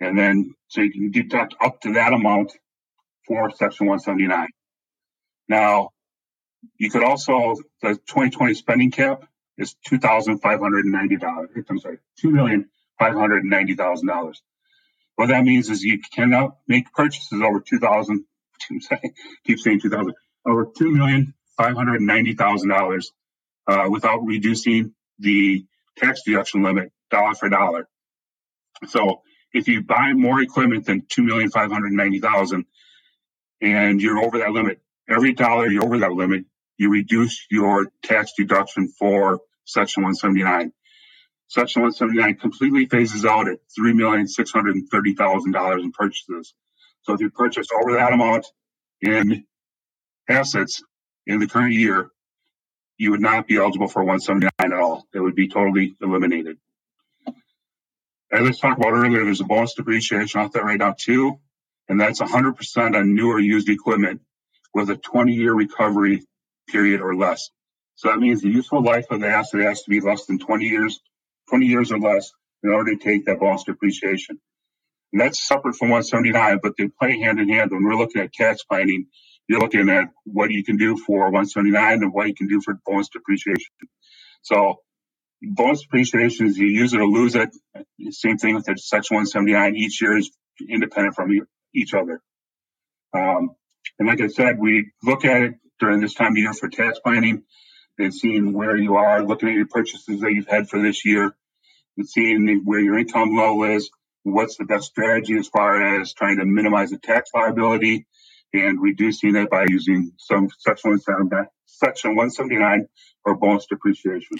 and 0.00 0.18
then 0.18 0.54
so 0.68 0.80
you 0.80 0.90
can 0.90 1.10
deduct 1.10 1.54
up 1.60 1.80
to 1.82 1.92
that 1.94 2.12
amount 2.12 2.52
for 3.26 3.50
Section 3.50 3.86
179. 3.86 4.48
Now, 5.48 5.90
you 6.78 6.90
could 6.90 7.04
also 7.04 7.56
the 7.82 7.94
2020 7.94 8.54
spending 8.54 8.90
cap 8.90 9.24
is 9.58 9.74
two 9.86 9.98
thousand 9.98 10.38
five 10.38 10.60
hundred 10.60 10.86
ninety 10.86 11.16
dollars. 11.16 11.50
I'm 11.68 11.78
sorry, 11.78 11.98
two 12.18 12.30
million 12.30 12.70
five 12.98 13.14
hundred 13.14 13.44
ninety 13.44 13.74
thousand 13.74 14.08
dollars. 14.08 14.42
What 15.16 15.28
that 15.28 15.44
means 15.44 15.68
is 15.68 15.82
you 15.82 16.00
cannot 16.14 16.56
make 16.66 16.92
purchases 16.92 17.40
over 17.42 17.60
two 17.60 17.78
thousand. 17.78 18.24
Keep 19.46 19.58
saying 19.58 19.80
two 19.80 19.90
thousand 19.90 20.14
over 20.46 20.66
two 20.76 20.90
million 20.90 21.34
$590,000 21.58 23.04
uh, 23.66 23.88
without 23.90 24.20
reducing 24.24 24.94
the 25.18 25.64
tax 25.96 26.22
deduction 26.26 26.62
limit 26.62 26.92
dollar 27.10 27.34
for 27.34 27.48
dollar. 27.48 27.88
So 28.88 29.22
if 29.52 29.68
you 29.68 29.82
buy 29.82 30.12
more 30.14 30.40
equipment 30.40 30.86
than 30.86 31.02
$2,590,000 31.02 32.64
and 33.60 34.00
you're 34.00 34.18
over 34.18 34.38
that 34.38 34.52
limit, 34.52 34.80
every 35.08 35.32
dollar 35.34 35.68
you're 35.68 35.84
over 35.84 35.98
that 35.98 36.12
limit, 36.12 36.46
you 36.78 36.90
reduce 36.90 37.46
your 37.50 37.92
tax 38.02 38.32
deduction 38.36 38.88
for 38.88 39.40
Section 39.66 40.02
179. 40.02 40.72
Section 41.48 41.82
179 41.82 42.36
completely 42.36 42.86
phases 42.86 43.24
out 43.24 43.48
at 43.48 43.58
$3,630,000 43.78 45.80
in 45.82 45.92
purchases. 45.92 46.54
So 47.02 47.14
if 47.14 47.20
you 47.20 47.30
purchase 47.30 47.68
over 47.72 47.92
that 47.94 48.12
amount 48.12 48.46
in 49.00 49.44
assets, 50.28 50.82
in 51.26 51.38
the 51.38 51.46
current 51.46 51.74
year, 51.74 52.10
you 52.98 53.10
would 53.12 53.20
not 53.20 53.46
be 53.46 53.56
eligible 53.56 53.88
for 53.88 54.00
179 54.04 54.50
at 54.60 54.78
all. 54.78 55.06
It 55.14 55.20
would 55.20 55.34
be 55.34 55.48
totally 55.48 55.96
eliminated. 56.02 56.58
As 58.32 58.46
I 58.46 58.50
talked 58.52 58.78
about 58.78 58.92
earlier, 58.92 59.24
there's 59.24 59.40
a 59.40 59.44
bonus 59.44 59.74
depreciation 59.74 60.40
out 60.40 60.52
there 60.52 60.64
right 60.64 60.78
now 60.78 60.94
too, 60.96 61.40
and 61.88 62.00
that's 62.00 62.20
100% 62.20 62.94
on 62.94 63.14
new 63.14 63.32
or 63.32 63.40
used 63.40 63.68
equipment 63.68 64.20
with 64.72 64.90
a 64.90 64.96
20 64.96 65.32
year 65.32 65.52
recovery 65.52 66.24
period 66.68 67.00
or 67.00 67.16
less. 67.16 67.50
So 67.96 68.08
that 68.08 68.18
means 68.18 68.40
the 68.40 68.50
useful 68.50 68.82
life 68.82 69.06
of 69.10 69.20
the 69.20 69.28
asset 69.28 69.60
has 69.62 69.82
to 69.82 69.90
be 69.90 70.00
less 70.00 70.26
than 70.26 70.38
20 70.38 70.64
years, 70.64 71.00
20 71.48 71.66
years 71.66 71.90
or 71.90 71.98
less 71.98 72.32
in 72.62 72.70
order 72.70 72.94
to 72.94 73.02
take 73.02 73.26
that 73.26 73.40
bonus 73.40 73.64
depreciation. 73.64 74.38
And 75.12 75.20
that's 75.20 75.46
separate 75.46 75.74
from 75.76 75.88
179, 75.88 76.60
but 76.62 76.74
they 76.78 76.88
play 76.88 77.18
hand 77.18 77.40
in 77.40 77.48
hand 77.48 77.72
when 77.72 77.82
we're 77.82 77.96
looking 77.96 78.22
at 78.22 78.32
tax 78.32 78.62
planning 78.62 79.06
you're 79.50 79.58
looking 79.58 79.88
at 79.88 80.04
what 80.22 80.52
you 80.52 80.62
can 80.62 80.76
do 80.76 80.96
for 80.96 81.24
179 81.24 82.04
and 82.04 82.12
what 82.12 82.28
you 82.28 82.34
can 82.34 82.46
do 82.46 82.60
for 82.64 82.78
bonus 82.86 83.08
depreciation. 83.08 83.72
So 84.42 84.76
bonus 85.42 85.82
depreciation 85.82 86.46
is 86.46 86.56
you 86.56 86.68
use 86.68 86.94
it 86.94 87.00
or 87.00 87.06
lose 87.08 87.34
it. 87.34 87.50
Same 88.10 88.38
thing 88.38 88.54
with 88.54 88.66
the 88.66 88.76
section 88.76 89.16
179. 89.16 89.74
Each 89.74 90.00
year 90.00 90.16
is 90.16 90.30
independent 90.68 91.16
from 91.16 91.32
each 91.74 91.94
other. 91.94 92.22
Um, 93.12 93.50
and 93.98 94.06
like 94.06 94.20
I 94.20 94.28
said, 94.28 94.60
we 94.60 94.92
look 95.02 95.24
at 95.24 95.42
it 95.42 95.54
during 95.80 96.00
this 96.00 96.14
time 96.14 96.30
of 96.30 96.38
year 96.38 96.52
for 96.52 96.68
tax 96.68 97.00
planning 97.00 97.42
and 97.98 98.14
seeing 98.14 98.52
where 98.52 98.76
you 98.76 98.94
are, 98.98 99.24
looking 99.24 99.48
at 99.48 99.56
your 99.56 99.66
purchases 99.66 100.20
that 100.20 100.32
you've 100.32 100.46
had 100.46 100.68
for 100.68 100.80
this 100.80 101.04
year 101.04 101.34
and 101.96 102.08
seeing 102.08 102.62
where 102.64 102.78
your 102.78 102.96
income 102.96 103.34
level 103.34 103.64
is, 103.64 103.90
what's 104.22 104.58
the 104.58 104.64
best 104.64 104.86
strategy 104.86 105.36
as 105.36 105.48
far 105.48 106.00
as 106.00 106.14
trying 106.14 106.36
to 106.36 106.44
minimize 106.44 106.90
the 106.90 106.98
tax 106.98 107.30
liability 107.34 108.06
and 108.54 108.80
reducing 108.82 109.36
it 109.36 109.50
by 109.50 109.66
using 109.68 110.12
some 110.18 110.48
section 110.58 110.92
179, 110.92 111.46
section 111.66 112.16
179 112.16 112.88
or 113.24 113.36
bonus 113.36 113.66
depreciation. 113.66 114.38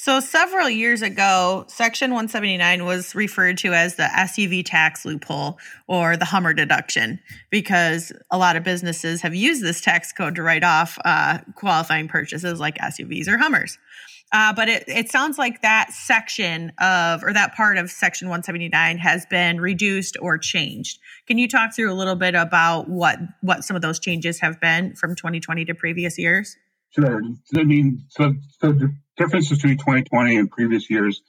So, 0.00 0.20
several 0.20 0.70
years 0.70 1.02
ago, 1.02 1.64
Section 1.66 2.12
179 2.12 2.84
was 2.84 3.16
referred 3.16 3.58
to 3.58 3.74
as 3.74 3.96
the 3.96 4.04
SUV 4.04 4.64
tax 4.64 5.04
loophole 5.04 5.58
or 5.88 6.16
the 6.16 6.24
Hummer 6.24 6.52
deduction 6.52 7.18
because 7.50 8.12
a 8.30 8.38
lot 8.38 8.54
of 8.54 8.62
businesses 8.62 9.22
have 9.22 9.34
used 9.34 9.60
this 9.60 9.80
tax 9.80 10.12
code 10.12 10.36
to 10.36 10.42
write 10.44 10.62
off 10.62 11.00
uh, 11.04 11.38
qualifying 11.56 12.06
purchases 12.06 12.60
like 12.60 12.78
SUVs 12.78 13.26
or 13.26 13.38
Hummers. 13.38 13.76
Uh, 14.30 14.52
but 14.52 14.68
it, 14.68 14.84
it 14.86 15.10
sounds 15.10 15.36
like 15.36 15.62
that 15.62 15.92
section 15.92 16.70
of, 16.80 17.24
or 17.24 17.32
that 17.32 17.56
part 17.56 17.76
of 17.76 17.90
Section 17.90 18.28
179 18.28 18.98
has 18.98 19.26
been 19.26 19.60
reduced 19.60 20.16
or 20.20 20.38
changed. 20.38 21.00
Can 21.26 21.38
you 21.38 21.48
talk 21.48 21.74
through 21.74 21.92
a 21.92 21.96
little 21.98 22.14
bit 22.14 22.36
about 22.36 22.88
what 22.88 23.18
what 23.40 23.64
some 23.64 23.74
of 23.74 23.82
those 23.82 23.98
changes 23.98 24.38
have 24.38 24.60
been 24.60 24.94
from 24.94 25.16
2020 25.16 25.64
to 25.64 25.74
previous 25.74 26.16
years? 26.16 26.56
Sure. 26.90 27.20
I 27.56 27.64
mean, 27.64 28.04
so, 28.08 28.34
so 28.60 28.72
difference 29.18 29.50
between 29.50 29.76
2020 29.76 30.36
and 30.36 30.50
previous 30.50 30.88
years 30.88 31.20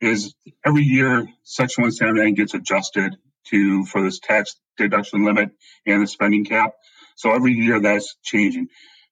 is 0.00 0.34
every 0.64 0.84
year 0.84 1.26
Section 1.42 1.82
179 1.82 2.34
gets 2.34 2.54
adjusted 2.54 3.16
to 3.46 3.84
for 3.86 4.02
this 4.02 4.20
tax 4.20 4.56
deduction 4.76 5.24
limit 5.24 5.50
and 5.86 6.02
the 6.02 6.06
spending 6.06 6.44
cap. 6.44 6.74
So 7.16 7.32
every 7.32 7.52
year 7.52 7.80
that's 7.80 8.16
changing. 8.22 8.68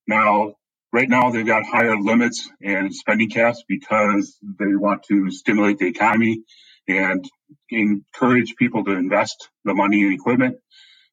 Now, 0.06 0.54
right 0.92 1.08
now 1.08 1.30
they've 1.30 1.46
got 1.46 1.64
higher 1.66 1.96
limits 1.96 2.48
and 2.62 2.94
spending 2.94 3.30
caps 3.30 3.64
because 3.66 4.38
they 4.42 4.76
want 4.76 5.02
to 5.04 5.30
stimulate 5.30 5.78
the 5.78 5.88
economy 5.88 6.42
and 6.86 7.24
encourage 7.70 8.56
people 8.56 8.84
to 8.84 8.92
invest 8.92 9.48
the 9.64 9.74
money 9.74 10.02
in 10.02 10.12
equipment. 10.12 10.58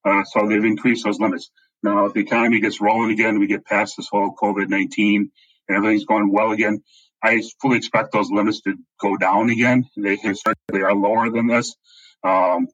Uh, 0.06 0.24
so 0.24 0.48
they've 0.48 0.64
increased 0.64 1.04
those 1.04 1.20
limits. 1.20 1.50
Now, 1.84 2.06
if 2.06 2.14
the 2.14 2.22
economy 2.22 2.62
gets 2.62 2.80
rolling 2.80 3.12
again, 3.12 3.40
we 3.40 3.48
get 3.48 3.66
past 3.66 3.96
this 3.98 4.08
whole 4.10 4.34
COVID 4.36 4.70
19 4.70 5.32
and 5.68 5.78
everything's 5.78 6.06
going 6.06 6.32
well 6.32 6.52
again, 6.52 6.84
I 7.26 7.42
fully 7.60 7.78
expect 7.78 8.12
those 8.12 8.30
limits 8.30 8.62
to 8.62 8.76
go 9.02 9.18
down 9.18 9.50
again. 9.50 9.86
They 9.98 10.16
historically 10.16 10.84
are 10.84 10.94
lower 10.94 11.32
than 11.32 11.48
this. 11.48 11.76
Um, 12.24 12.68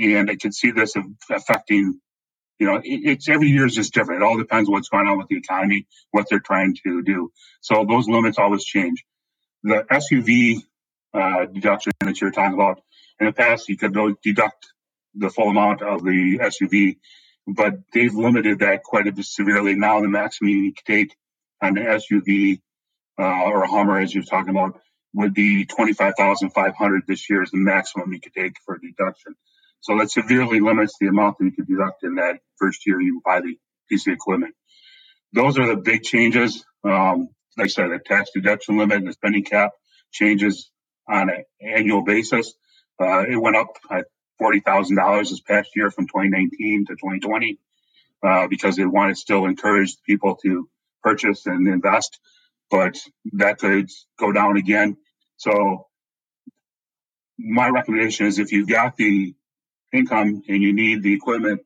and 0.00 0.30
I 0.30 0.36
can 0.36 0.52
see 0.52 0.70
this 0.70 0.94
affecting, 1.28 2.00
you 2.60 2.66
know, 2.66 2.80
it's 2.84 3.28
every 3.28 3.48
year 3.48 3.66
is 3.66 3.74
just 3.74 3.92
different. 3.92 4.22
It 4.22 4.24
all 4.24 4.38
depends 4.38 4.70
what's 4.70 4.88
going 4.88 5.08
on 5.08 5.18
with 5.18 5.26
the 5.26 5.36
economy, 5.36 5.88
what 6.12 6.26
they're 6.30 6.38
trying 6.38 6.76
to 6.84 7.02
do. 7.02 7.32
So 7.60 7.84
those 7.88 8.08
limits 8.08 8.38
always 8.38 8.64
change. 8.64 9.04
The 9.64 9.84
SUV 9.90 10.62
uh, 11.12 11.46
deduction 11.46 11.92
that 12.00 12.20
you're 12.20 12.30
talking 12.30 12.54
about, 12.54 12.80
in 13.18 13.26
the 13.26 13.32
past, 13.32 13.68
you 13.68 13.76
could 13.76 13.96
deduct 14.22 14.66
the 15.16 15.28
full 15.28 15.48
amount 15.48 15.82
of 15.82 16.04
the 16.04 16.38
SUV, 16.40 16.98
but 17.48 17.74
they've 17.92 18.14
limited 18.14 18.60
that 18.60 18.84
quite 18.84 19.08
a 19.08 19.12
bit 19.12 19.24
severely. 19.24 19.74
Now 19.74 20.00
the 20.00 20.08
maximum 20.08 20.50
you 20.50 20.72
can 20.72 20.84
take 20.86 21.16
on 21.60 21.74
the 21.74 21.80
SUV 21.80 22.60
uh, 23.18 23.44
or 23.44 23.62
a 23.62 23.68
Hummer, 23.68 23.98
as 24.00 24.14
you're 24.14 24.24
talking 24.24 24.50
about, 24.50 24.80
would 25.14 25.34
be 25.34 25.64
25,500 25.64 27.02
this 27.06 27.28
year 27.28 27.42
is 27.42 27.50
the 27.50 27.58
maximum 27.58 28.12
you 28.12 28.20
could 28.20 28.34
take 28.34 28.52
for 28.64 28.74
a 28.74 28.80
deduction. 28.80 29.34
So 29.80 29.98
that 29.98 30.10
severely 30.10 30.60
limits 30.60 30.94
the 31.00 31.06
amount 31.06 31.38
that 31.38 31.46
you 31.46 31.52
could 31.52 31.66
deduct 31.66 32.04
in 32.04 32.16
that 32.16 32.40
first 32.58 32.86
year 32.86 33.00
you 33.00 33.22
buy 33.24 33.40
the 33.40 33.56
piece 33.88 34.06
of 34.06 34.12
equipment. 34.12 34.54
Those 35.32 35.58
are 35.58 35.66
the 35.66 35.76
big 35.76 36.02
changes. 36.02 36.64
Um, 36.84 37.28
like 37.56 37.66
I 37.66 37.68
said, 37.68 37.90
the 37.90 37.98
tax 37.98 38.30
deduction 38.34 38.78
limit 38.78 38.98
and 38.98 39.08
the 39.08 39.12
spending 39.12 39.44
cap 39.44 39.72
changes 40.12 40.70
on 41.08 41.30
an 41.30 41.44
annual 41.60 42.02
basis. 42.02 42.54
Uh, 43.00 43.24
it 43.28 43.36
went 43.36 43.56
up 43.56 43.68
at 43.90 44.06
$40,000 44.40 45.30
this 45.30 45.40
past 45.40 45.70
year 45.74 45.90
from 45.90 46.06
2019 46.06 46.86
to 46.86 46.92
2020 46.94 47.58
uh, 48.22 48.48
because 48.48 48.76
they 48.76 48.84
wanted 48.84 49.14
to 49.14 49.20
still 49.20 49.44
encourage 49.44 49.96
people 50.06 50.36
to 50.42 50.68
purchase 51.02 51.46
and 51.46 51.66
invest 51.66 52.18
but 52.70 52.96
that 53.32 53.58
could 53.58 53.90
go 54.18 54.32
down 54.32 54.56
again. 54.56 54.96
So 55.36 55.86
my 57.38 57.68
recommendation 57.68 58.26
is 58.26 58.38
if 58.38 58.52
you've 58.52 58.68
got 58.68 58.96
the 58.96 59.34
income 59.92 60.42
and 60.48 60.62
you 60.62 60.72
need 60.72 61.02
the 61.02 61.14
equipment, 61.14 61.62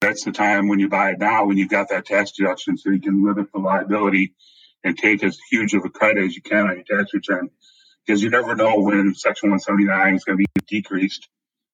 that's 0.00 0.24
the 0.24 0.32
time 0.32 0.68
when 0.68 0.78
you 0.78 0.88
buy 0.88 1.10
it 1.10 1.18
now 1.18 1.44
when 1.44 1.58
you've 1.58 1.68
got 1.68 1.90
that 1.90 2.06
tax 2.06 2.32
deduction 2.32 2.78
so 2.78 2.90
you 2.90 3.00
can 3.00 3.24
limit 3.24 3.48
the 3.52 3.60
liability 3.60 4.34
and 4.82 4.96
take 4.96 5.22
as 5.22 5.38
huge 5.50 5.74
of 5.74 5.84
a 5.84 5.90
credit 5.90 6.24
as 6.24 6.34
you 6.34 6.40
can 6.42 6.68
on 6.68 6.76
your 6.76 6.98
tax 6.98 7.12
return. 7.12 7.50
Because 8.06 8.22
you 8.22 8.30
never 8.30 8.56
know 8.56 8.80
when 8.80 9.14
Section 9.14 9.50
179 9.50 10.14
is 10.14 10.24
going 10.24 10.38
to 10.38 10.44
be 10.44 10.66
decreased 10.68 11.28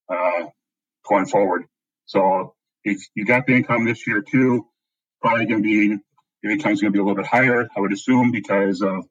uh, 0.08 0.46
going 1.08 1.26
forward. 1.26 1.64
So 2.06 2.54
if 2.82 3.00
you 3.14 3.24
got 3.24 3.46
the 3.46 3.54
income 3.54 3.84
this 3.84 4.06
year 4.06 4.22
too, 4.28 4.66
probably 5.22 5.46
going 5.46 5.62
to 5.62 5.68
be 5.68 5.98
your 6.46 6.54
income's 6.54 6.80
going 6.80 6.92
to 6.92 6.96
be 6.96 7.00
a 7.00 7.02
little 7.02 7.16
bit 7.16 7.26
higher, 7.26 7.68
I 7.76 7.80
would 7.80 7.92
assume, 7.92 8.30
because 8.30 8.80
of 8.80 9.04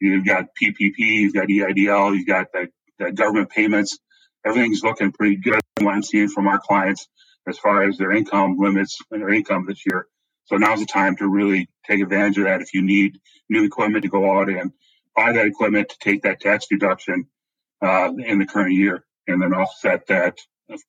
you've 0.00 0.26
got 0.26 0.46
PPP, 0.60 0.98
you've 0.98 1.34
got 1.34 1.46
EIDL, 1.46 2.16
you've 2.16 2.26
got 2.26 2.52
the, 2.52 2.68
the 2.98 3.12
government 3.12 3.50
payments. 3.50 3.98
Everything's 4.44 4.82
looking 4.82 5.12
pretty 5.12 5.36
good. 5.36 5.60
What 5.80 5.94
I'm 5.94 6.02
seeing 6.02 6.28
from 6.28 6.48
our 6.48 6.58
clients 6.58 7.06
as 7.46 7.58
far 7.58 7.84
as 7.84 7.96
their 7.96 8.10
income 8.10 8.56
limits 8.58 8.98
and 9.12 9.22
their 9.22 9.32
income 9.32 9.66
this 9.68 9.86
year. 9.86 10.06
So 10.46 10.56
now's 10.56 10.80
the 10.80 10.86
time 10.86 11.16
to 11.18 11.28
really 11.28 11.68
take 11.86 12.02
advantage 12.02 12.38
of 12.38 12.44
that. 12.44 12.60
If 12.60 12.74
you 12.74 12.82
need 12.82 13.20
new 13.48 13.64
equipment 13.64 14.02
to 14.02 14.10
go 14.10 14.38
out 14.38 14.48
and 14.48 14.72
buy 15.14 15.32
that 15.32 15.46
equipment 15.46 15.90
to 15.90 15.96
take 16.00 16.22
that 16.22 16.40
tax 16.40 16.66
deduction 16.68 17.26
uh, 17.80 18.12
in 18.18 18.38
the 18.40 18.46
current 18.46 18.74
year, 18.74 19.04
and 19.28 19.40
then 19.40 19.54
offset 19.54 20.08
that 20.08 20.38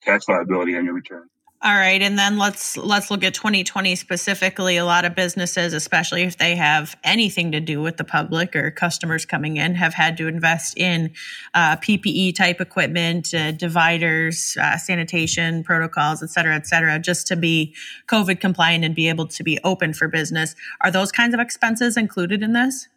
tax 0.02 0.28
liability 0.28 0.76
on 0.76 0.86
your 0.86 0.96
return. 0.96 1.28
All 1.64 1.76
right, 1.76 2.02
and 2.02 2.18
then 2.18 2.40
let's 2.40 2.76
let's 2.76 3.12
look 3.12 3.24
at 3.24 3.36
2020 3.36 3.96
specifically. 3.96 4.78
A 4.78 4.86
lot 4.86 5.06
of 5.06 5.14
businesses, 5.14 5.74
especially 5.74 6.24
if 6.24 6.40
they 6.40 6.56
have 6.56 6.98
anything 7.04 7.52
to 7.52 7.60
do 7.60 7.80
with 7.80 7.98
the 7.98 8.04
public 8.04 8.56
or 8.56 8.72
customers 8.72 9.28
coming 9.28 9.58
in, 9.58 9.76
have 9.76 9.94
had 9.94 10.18
to 10.18 10.28
invest 10.28 10.76
in 10.76 11.14
uh, 11.54 11.78
PPE 11.78 12.34
type 12.34 12.62
equipment, 12.62 13.32
uh, 13.36 13.52
dividers, 13.52 14.58
uh, 14.60 14.76
sanitation 14.76 15.64
protocols, 15.64 16.24
et 16.24 16.32
cetera, 16.32 16.56
et 16.56 16.66
cetera, 16.66 16.98
just 16.98 17.28
to 17.28 17.36
be 17.36 17.76
COVID 18.08 18.40
compliant 18.40 18.84
and 18.84 18.96
be 18.96 19.08
able 19.08 19.28
to 19.28 19.44
be 19.44 19.60
open 19.64 19.94
for 19.94 20.08
business. 20.08 20.56
Are 20.84 20.90
those 20.90 21.12
kinds 21.12 21.36
of 21.36 21.40
expenses 21.40 21.96
included 21.96 22.42
in 22.42 22.54
this? 22.54 22.88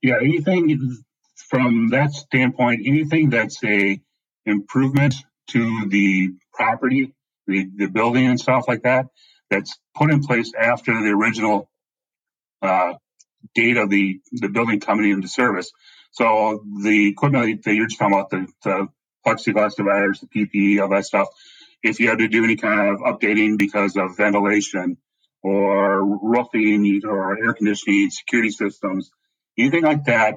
Yeah, 0.00 0.18
anything 0.22 0.96
from 1.50 1.88
that 1.88 2.12
standpoint, 2.12 2.82
anything 2.86 3.30
that's 3.30 3.64
a 3.64 4.00
improvement 4.44 5.16
to 5.48 5.88
the 5.88 6.30
property 6.52 7.12
the, 7.46 7.68
the 7.76 7.86
building 7.86 8.26
and 8.26 8.40
stuff 8.40 8.64
like 8.68 8.82
that 8.82 9.06
that's 9.50 9.78
put 9.94 10.10
in 10.10 10.22
place 10.22 10.52
after 10.58 10.92
the 10.92 11.10
original 11.10 11.70
uh, 12.62 12.94
date 13.54 13.76
of 13.76 13.90
the, 13.90 14.20
the 14.32 14.48
building 14.48 14.80
coming 14.80 15.10
into 15.10 15.28
service. 15.28 15.70
So 16.12 16.64
the 16.82 17.08
equipment 17.08 17.64
that 17.64 17.74
you're 17.74 17.86
just 17.86 17.98
talking 17.98 18.14
about, 18.14 18.30
the, 18.30 18.46
the 18.64 18.88
plexiglass 19.26 19.76
dividers, 19.76 20.20
the 20.20 20.26
PPE, 20.26 20.80
all 20.80 20.88
that 20.88 21.04
stuff, 21.04 21.28
if 21.82 22.00
you 22.00 22.08
had 22.08 22.18
to 22.18 22.28
do 22.28 22.44
any 22.44 22.56
kind 22.56 22.88
of 22.88 23.00
updating 23.00 23.58
because 23.58 23.96
of 23.96 24.16
ventilation 24.16 24.96
or 25.42 26.04
roofing 26.04 27.02
or 27.04 27.36
air 27.44 27.54
conditioning, 27.54 28.10
security 28.10 28.50
systems, 28.50 29.10
anything 29.58 29.84
like 29.84 30.04
that 30.04 30.36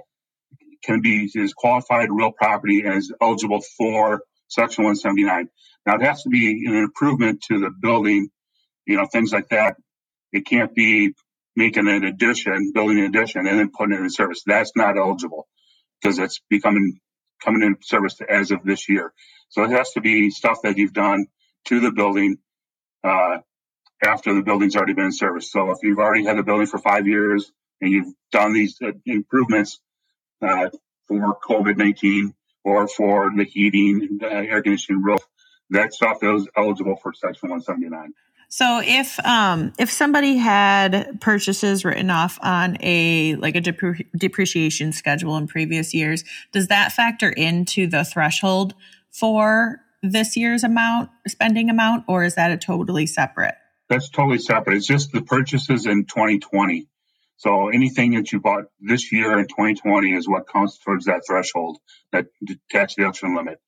can 0.83 1.01
be 1.01 1.29
is 1.33 1.53
qualified 1.53 2.09
real 2.11 2.31
property 2.31 2.81
and 2.85 2.95
is 2.95 3.11
eligible 3.21 3.61
for 3.77 4.21
Section 4.50 4.84
179. 4.84 5.50
Now 5.86 5.96
it 5.96 6.01
has 6.01 6.24
to 6.24 6.29
be 6.29 6.65
an 6.68 6.75
improvement 6.75 7.44
to 7.50 7.60
the 7.60 7.70
building, 7.70 8.29
you 8.86 8.98
know, 8.98 9.06
things 9.06 9.32
like 9.32 9.50
that. 9.50 9.77
It 10.32 10.46
can't 10.46 10.74
be 10.75 11.13
making 11.56 11.88
an 11.88 12.03
addition, 12.03 12.72
building 12.74 13.00
an 13.00 13.06
addition, 13.06 13.48
and 13.48 13.60
then 13.60 13.72
putting 13.75 13.96
it 13.96 14.01
in 14.01 14.10
service. 14.10 14.44
That's 14.46 14.72
not 14.75 14.98
eligible 14.98 15.48
because 16.01 16.20
it's 16.20 16.41
becoming 16.50 17.00
coming 17.44 17.63
in 17.63 17.77
service 17.82 18.18
as 18.27 18.51
of 18.51 18.63
this 18.63 18.89
year. 18.89 19.13
So 19.50 19.63
it 19.63 19.72
has 19.72 19.91
to 19.94 20.01
be 20.01 20.29
stuff 20.29 20.60
that 20.63 20.77
you've 20.77 20.94
done 20.94 21.27
to 21.65 21.79
the 21.79 21.91
building 21.91 22.38
uh, 23.03 23.38
after 24.03 24.34
the 24.34 24.41
building's 24.41 24.75
already 24.75 24.94
been 24.94 25.06
in 25.06 25.12
service. 25.12 25.51
So 25.51 25.72
if 25.72 25.79
you've 25.84 26.00
already 26.00 26.25
had 26.25 26.38
the 26.38 26.44
building 26.44 26.68
for 26.68 26.79
five 26.79 27.08
years 27.08 27.51
and 27.82 27.91
you've 27.91 28.13
done 28.32 28.53
these 28.53 28.77
uh, 28.82 28.91
improvements 29.06 29.79
uh, 30.41 30.70
for 31.08 31.38
COVID 31.48 31.77
nineteen 31.77 32.34
or 32.63 32.87
for 32.87 33.31
the 33.35 33.43
heating, 33.43 34.19
uh, 34.21 34.27
air 34.27 34.61
conditioning, 34.61 35.01
roof, 35.01 35.21
that 35.69 35.93
stuff 35.93 36.23
is 36.23 36.47
eligible 36.55 36.95
for 36.95 37.13
Section 37.13 37.49
179. 37.49 38.13
So 38.51 38.81
if 38.83 39.23
um, 39.25 39.73
if 39.77 39.91
somebody 39.91 40.37
had 40.37 41.21
purchases 41.21 41.85
written 41.85 42.09
off 42.09 42.39
on 42.41 42.77
a 42.79 43.35
like 43.35 43.55
a 43.55 43.61
depre- 43.61 44.07
depreciation 44.17 44.91
schedule 44.91 45.37
in 45.37 45.45
previous 45.45 45.93
years, 45.93 46.23
does 46.51 46.67
that 46.67 46.91
factor 46.91 47.29
into 47.29 47.85
the 47.85 48.03
threshold 48.03 48.73
for 49.11 49.81
this 50.01 50.35
year's 50.35 50.63
amount 50.63 51.11
spending 51.27 51.69
amount, 51.69 52.05
or 52.07 52.23
is 52.23 52.35
that 52.35 52.51
a 52.51 52.57
totally 52.57 53.05
separate? 53.05 53.53
That's 53.87 54.09
totally 54.09 54.39
separate. 54.39 54.77
It's 54.77 54.87
just 54.87 55.11
the 55.11 55.21
purchases 55.21 55.85
in 55.85 56.05
2020. 56.05 56.87
So 57.39 57.69
anything 57.69 58.15
that 58.15 58.34
you 58.34 58.41
bought 58.41 58.65
this 58.81 59.13
year 59.13 59.39
in 59.39 59.48
2020 59.48 60.13
is 60.13 60.27
what 60.27 60.48
counts 60.48 60.77
towards 60.77 61.05
that 61.05 61.22
threshold, 61.25 61.77
that 62.12 62.25
tax 62.69 62.96
deduction 62.96 63.34
limit. 63.34 63.60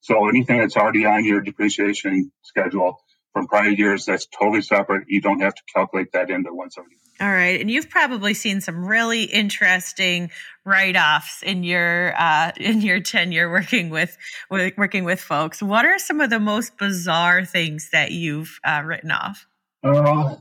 So 0.00 0.28
anything 0.28 0.58
that's 0.58 0.76
already 0.76 1.06
on 1.06 1.24
your 1.24 1.40
depreciation 1.40 2.30
schedule 2.42 2.98
from 3.32 3.46
prior 3.46 3.70
years, 3.70 4.04
that's 4.04 4.26
totally 4.26 4.60
separate. 4.60 5.04
You 5.08 5.22
don't 5.22 5.40
have 5.40 5.54
to 5.54 5.62
calculate 5.74 6.12
that 6.12 6.28
into 6.28 6.50
170. 6.52 6.96
All 7.18 7.30
right, 7.30 7.58
and 7.58 7.70
you've 7.70 7.88
probably 7.88 8.34
seen 8.34 8.60
some 8.60 8.84
really 8.84 9.22
interesting 9.22 10.30
write-offs 10.66 11.42
in 11.42 11.62
your 11.62 12.12
uh, 12.18 12.52
in 12.58 12.82
your 12.82 13.00
tenure 13.00 13.50
working 13.50 13.88
with, 13.88 14.14
with, 14.50 14.76
working 14.76 15.04
with 15.04 15.20
folks. 15.20 15.62
What 15.62 15.86
are 15.86 15.98
some 15.98 16.20
of 16.20 16.28
the 16.28 16.40
most 16.40 16.76
bizarre 16.76 17.46
things 17.46 17.88
that 17.92 18.10
you've 18.10 18.58
uh, 18.66 18.82
written 18.84 19.12
off? 19.12 19.46
Uh, 19.82 20.36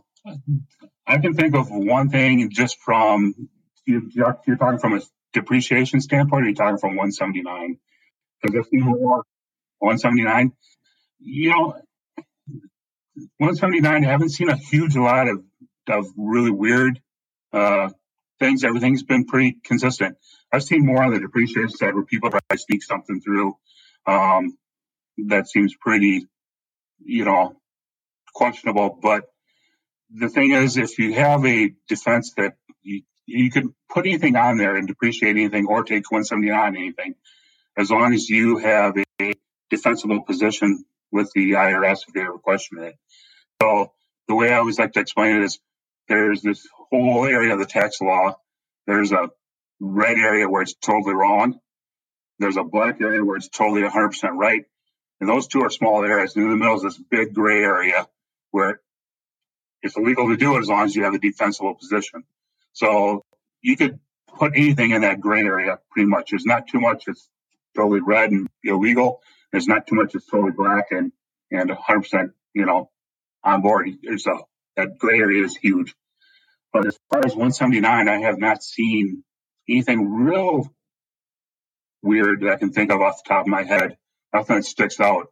I 1.05 1.17
can 1.17 1.33
think 1.33 1.55
of 1.55 1.67
one 1.69 2.10
thing 2.10 2.50
just 2.50 2.79
from 2.79 3.50
you, 3.86 4.10
you're 4.13 4.57
talking 4.57 4.79
from 4.79 4.93
a 4.93 5.01
depreciation 5.33 6.00
standpoint, 6.00 6.43
or 6.43 6.48
you're 6.48 6.55
talking 6.55 6.77
from 6.77 6.95
179? 6.95 7.77
Because 8.41 8.65
if 8.65 8.67
you 8.72 8.86
were 8.86 9.24
179, 9.79 10.53
you 11.19 11.50
know, 11.50 11.75
179, 13.38 14.05
I 14.05 14.07
haven't 14.07 14.29
seen 14.29 14.50
a 14.50 14.55
huge 14.55 14.95
lot 14.95 15.27
of, 15.27 15.43
of 15.88 16.07
really 16.17 16.51
weird 16.51 17.01
uh, 17.51 17.89
things. 18.39 18.63
Everything's 18.63 19.03
been 19.03 19.25
pretty 19.25 19.57
consistent. 19.63 20.17
I've 20.51 20.63
seen 20.63 20.86
more 20.86 21.03
on 21.03 21.13
the 21.13 21.19
depreciation 21.19 21.69
side 21.69 21.95
where 21.95 22.05
people 22.05 22.29
try 22.29 22.39
to 22.50 22.57
sneak 22.57 22.83
something 22.83 23.22
through 23.22 23.57
um, 24.05 24.57
that 25.27 25.48
seems 25.50 25.75
pretty, 25.79 26.27
you 27.03 27.25
know, 27.25 27.55
questionable. 28.33 28.98
But 29.01 29.25
the 30.13 30.29
thing 30.29 30.51
is, 30.51 30.77
if 30.77 31.00
you 31.00 31.13
have 31.13 31.46
a 31.46 31.74
defense 31.88 32.34
that 32.38 32.53
you, 32.82 33.01
you 33.25 33.50
can 33.50 33.74
put 33.89 34.05
anything 34.05 34.36
on 34.36 34.58
there 34.58 34.75
and 34.75 34.88
depreciate 34.88 35.36
anything 35.36 35.65
or 35.67 35.84
take 35.84 36.10
179 36.12 36.75
anything, 36.75 37.15
as 37.77 37.89
long 37.89 38.13
as 38.13 38.29
you 38.29 38.58
have 38.58 38.96
a 39.20 39.34
defensible 39.70 40.22
position 40.22 40.86
with 41.12 41.32
the 41.34 41.51
IRS 41.51 42.00
if 42.08 42.13
they 42.13 42.22
ever 42.22 42.38
question 42.38 42.79
it. 42.79 42.96
So 43.62 43.91
the 44.27 44.36
way 44.36 44.51
I 44.51 44.58
always 44.58 44.77
like 44.77 44.93
to 44.93 45.00
explain 45.00 45.38
it 45.38 45.43
is 45.43 45.60
there's 46.08 46.41
this 46.41 46.67
whole 46.91 47.25
area 47.25 47.53
of 47.53 47.60
the 47.60 47.65
tax 47.65 48.01
law. 48.01 48.36
There's 48.86 49.12
a 49.12 49.29
red 49.79 50.17
area 50.17 50.50
where 50.50 50.62
it's 50.62 50.75
totally 50.75 51.15
wrong. 51.15 51.60
There's 52.39 52.58
a 52.58 52.63
black 52.63 53.01
area 53.01 53.24
where 53.24 53.38
it's 53.38 53.50
totally 53.50 53.82
100% 53.82 54.12
right. 54.34 54.65
And 55.20 55.29
those 55.29 55.48
two 55.48 55.62
are 55.62 55.70
small 55.70 56.03
areas. 56.03 56.36
And 56.36 56.46
in 56.46 56.51
the 56.51 56.58
middle 56.58 56.75
is 56.75 56.84
this 56.84 56.98
big 56.98 57.34
gray 57.34 57.63
area 57.63 58.08
where 58.51 58.82
it's 59.84 59.98
illegal 59.98 60.30
to 60.30 60.38
do 60.38 60.56
it 60.56 60.62
as 60.62 60.70
long 60.70 60.86
as 60.86 60.96
you 60.96 61.04
have 61.04 61.13
a 61.13 61.20
defensible 61.20 61.75
position. 61.75 62.24
So 62.72 63.24
you 63.62 63.78
could 63.78 64.00
put 64.28 64.54
anything 64.56 64.92
in 64.92 65.02
that 65.02 65.22
gray 65.22 65.42
area 65.42 65.80
pretty 65.92 66.10
much. 66.10 66.32
There's 66.32 66.46
not 66.46 66.68
too 66.68 66.80
much 66.80 67.06
that's 67.06 67.30
totally 67.75 68.02
red 68.02 68.32
and 68.32 68.48
illegal. 68.63 69.22
There's 69.52 69.68
not 69.68 69.86
too 69.86 69.96
much 69.96 70.13
that's 70.13 70.25
totally 70.25 70.52
black 70.52 70.88
and, 70.92 71.12
and 71.52 71.70
100%, 71.70 72.32
you 72.54 72.66
know, 72.66 72.90
on 73.44 73.62
board. 73.62 73.90
There's 74.02 74.25
a, 74.25 74.38
that 74.78 74.98
gray 74.98 75.20
area 75.20 75.44
is 75.44 75.56
huge. 75.56 75.94
But 76.72 76.88
as 76.88 76.98
far 77.12 77.20
as 77.20 77.34
179, 77.34 78.08
I 78.08 78.22
have 78.22 78.40
not 78.40 78.63
seen 78.63 79.24
anything 79.70 80.10
real 80.10 80.74
weird 82.02 82.42
that 82.42 82.54
I 82.54 82.56
can 82.58 82.72
think 82.72 82.92
of 82.92 83.02
off 83.02 83.24
the 83.24 83.30
top 83.30 83.42
of 83.42 83.48
my 83.48 83.63
head. 83.63 83.98
Nothing 84.34 84.58
that 84.58 84.66
sticks 84.66 85.00
out. 85.00 85.28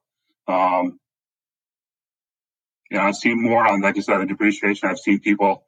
Um, 0.47 0.99
you 2.91 2.97
know, 2.97 3.05
I've 3.05 3.17
seen 3.17 3.43
more 3.43 3.67
on, 3.67 3.81
like 3.81 3.97
I 3.97 4.01
said, 4.01 4.19
the 4.19 4.27
depreciation. 4.27 4.89
I've 4.89 4.99
seen 4.99 5.21
people 5.21 5.65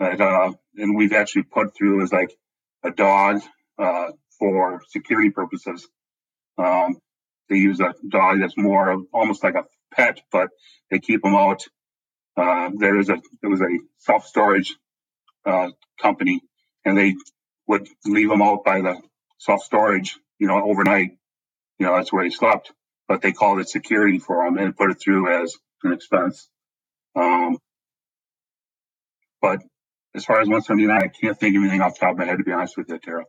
that, 0.00 0.20
uh, 0.20 0.52
and 0.76 0.96
we've 0.96 1.14
actually 1.14 1.44
put 1.44 1.76
through 1.76 2.02
as 2.04 2.12
like 2.12 2.32
a 2.84 2.92
dog, 2.92 3.42
uh, 3.78 4.08
for 4.38 4.82
security 4.88 5.30
purposes. 5.30 5.88
Um, 6.58 6.98
they 7.50 7.56
use 7.56 7.80
a 7.80 7.94
dog 8.08 8.40
that's 8.40 8.58
more 8.58 8.90
of 8.90 9.02
almost 9.14 9.44
like 9.44 9.56
a 9.56 9.64
pet, 9.94 10.22
but 10.32 10.50
they 10.90 11.00
keep 11.00 11.22
them 11.22 11.36
out. 11.36 11.64
Uh, 12.36 12.70
there 12.76 12.98
is 12.98 13.10
a, 13.10 13.20
there 13.42 13.50
was 13.50 13.62
a 13.62 13.78
self 13.98 14.26
storage, 14.26 14.76
uh, 15.46 15.70
company 16.00 16.42
and 16.84 16.98
they 16.98 17.16
would 17.68 17.88
leave 18.06 18.30
them 18.30 18.42
out 18.42 18.64
by 18.64 18.82
the 18.82 19.00
self 19.38 19.62
storage, 19.62 20.18
you 20.38 20.48
know, 20.48 20.62
overnight. 20.64 21.12
You 21.78 21.86
know, 21.86 21.96
that's 21.96 22.12
where 22.12 22.24
he 22.24 22.30
slept, 22.30 22.72
but 23.08 23.22
they 23.22 23.32
called 23.32 23.60
it 23.60 23.68
security 23.68 24.18
for 24.18 24.46
him 24.46 24.58
and 24.58 24.76
put 24.76 24.92
it 24.92 25.00
through 25.02 25.42
as 25.42 25.54
an 25.84 25.92
expense. 25.92 26.48
Um, 27.14 27.58
but 29.40 29.62
as 30.16 30.24
far 30.24 30.40
as 30.40 30.48
179, 30.48 30.96
I 30.96 31.08
can't 31.08 31.38
think 31.38 31.56
of 31.56 31.62
anything 31.62 31.82
off 31.82 31.94
the 31.94 32.00
top 32.00 32.12
of 32.12 32.18
my 32.18 32.24
head, 32.24 32.38
to 32.38 32.44
be 32.44 32.52
honest 32.52 32.76
with 32.76 32.88
you, 32.88 32.98
Tara. 32.98 33.24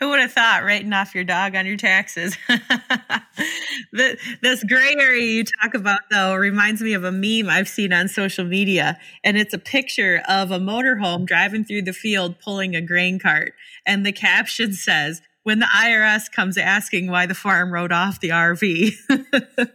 Who 0.00 0.10
would 0.10 0.18
have 0.18 0.32
thought 0.32 0.64
writing 0.64 0.92
off 0.92 1.14
your 1.14 1.22
dog 1.22 1.54
on 1.54 1.66
your 1.66 1.76
taxes? 1.76 2.36
this 3.92 4.64
gray 4.64 4.94
area 4.98 5.24
you 5.24 5.44
talk 5.44 5.74
about, 5.74 6.00
though, 6.10 6.34
reminds 6.34 6.82
me 6.82 6.94
of 6.94 7.04
a 7.04 7.12
meme 7.12 7.48
I've 7.48 7.68
seen 7.68 7.92
on 7.92 8.08
social 8.08 8.44
media. 8.44 8.98
And 9.22 9.36
it's 9.36 9.54
a 9.54 9.58
picture 9.58 10.20
of 10.28 10.50
a 10.50 10.58
motorhome 10.58 11.26
driving 11.26 11.64
through 11.64 11.82
the 11.82 11.92
field 11.92 12.40
pulling 12.40 12.74
a 12.74 12.80
grain 12.80 13.20
cart. 13.20 13.54
And 13.86 14.04
the 14.04 14.12
caption 14.12 14.72
says, 14.72 15.22
when 15.44 15.60
the 15.60 15.66
IRS 15.66 16.30
comes 16.30 16.56
asking 16.58 17.08
why 17.08 17.26
the 17.26 17.34
farm 17.34 17.72
wrote 17.72 17.92
off 17.92 18.20
the 18.20 18.30
RV. 18.30 18.94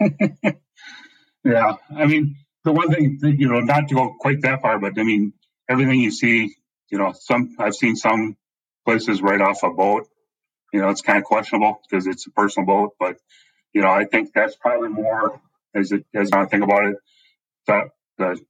yeah, 1.44 1.76
I 1.96 2.06
mean, 2.06 2.36
the 2.64 2.72
one 2.72 2.90
thing, 2.90 3.18
you 3.22 3.48
know, 3.48 3.60
not 3.60 3.88
to 3.88 3.94
go 3.94 4.14
quite 4.18 4.42
that 4.42 4.62
far, 4.62 4.78
but 4.78 4.98
I 4.98 5.02
mean, 5.02 5.32
everything 5.68 6.00
you 6.00 6.10
see, 6.10 6.54
you 6.90 6.98
know, 6.98 7.12
some 7.18 7.56
I've 7.58 7.74
seen 7.74 7.96
some 7.96 8.36
places 8.86 9.22
right 9.22 9.40
off 9.40 9.62
a 9.62 9.70
boat. 9.70 10.08
You 10.72 10.80
know, 10.80 10.88
it's 10.88 11.02
kind 11.02 11.18
of 11.18 11.24
questionable 11.24 11.80
because 11.88 12.06
it's 12.06 12.26
a 12.26 12.30
personal 12.30 12.66
boat, 12.66 12.94
but 12.98 13.16
you 13.72 13.82
know, 13.82 13.90
I 13.90 14.04
think 14.04 14.32
that's 14.34 14.56
probably 14.56 14.88
more 14.88 15.40
as 15.74 15.92
it 15.92 16.04
as 16.14 16.30
I 16.32 16.46
think 16.46 16.64
about 16.64 16.86
it, 16.86 16.96
the 17.66 17.90
the 18.18 18.40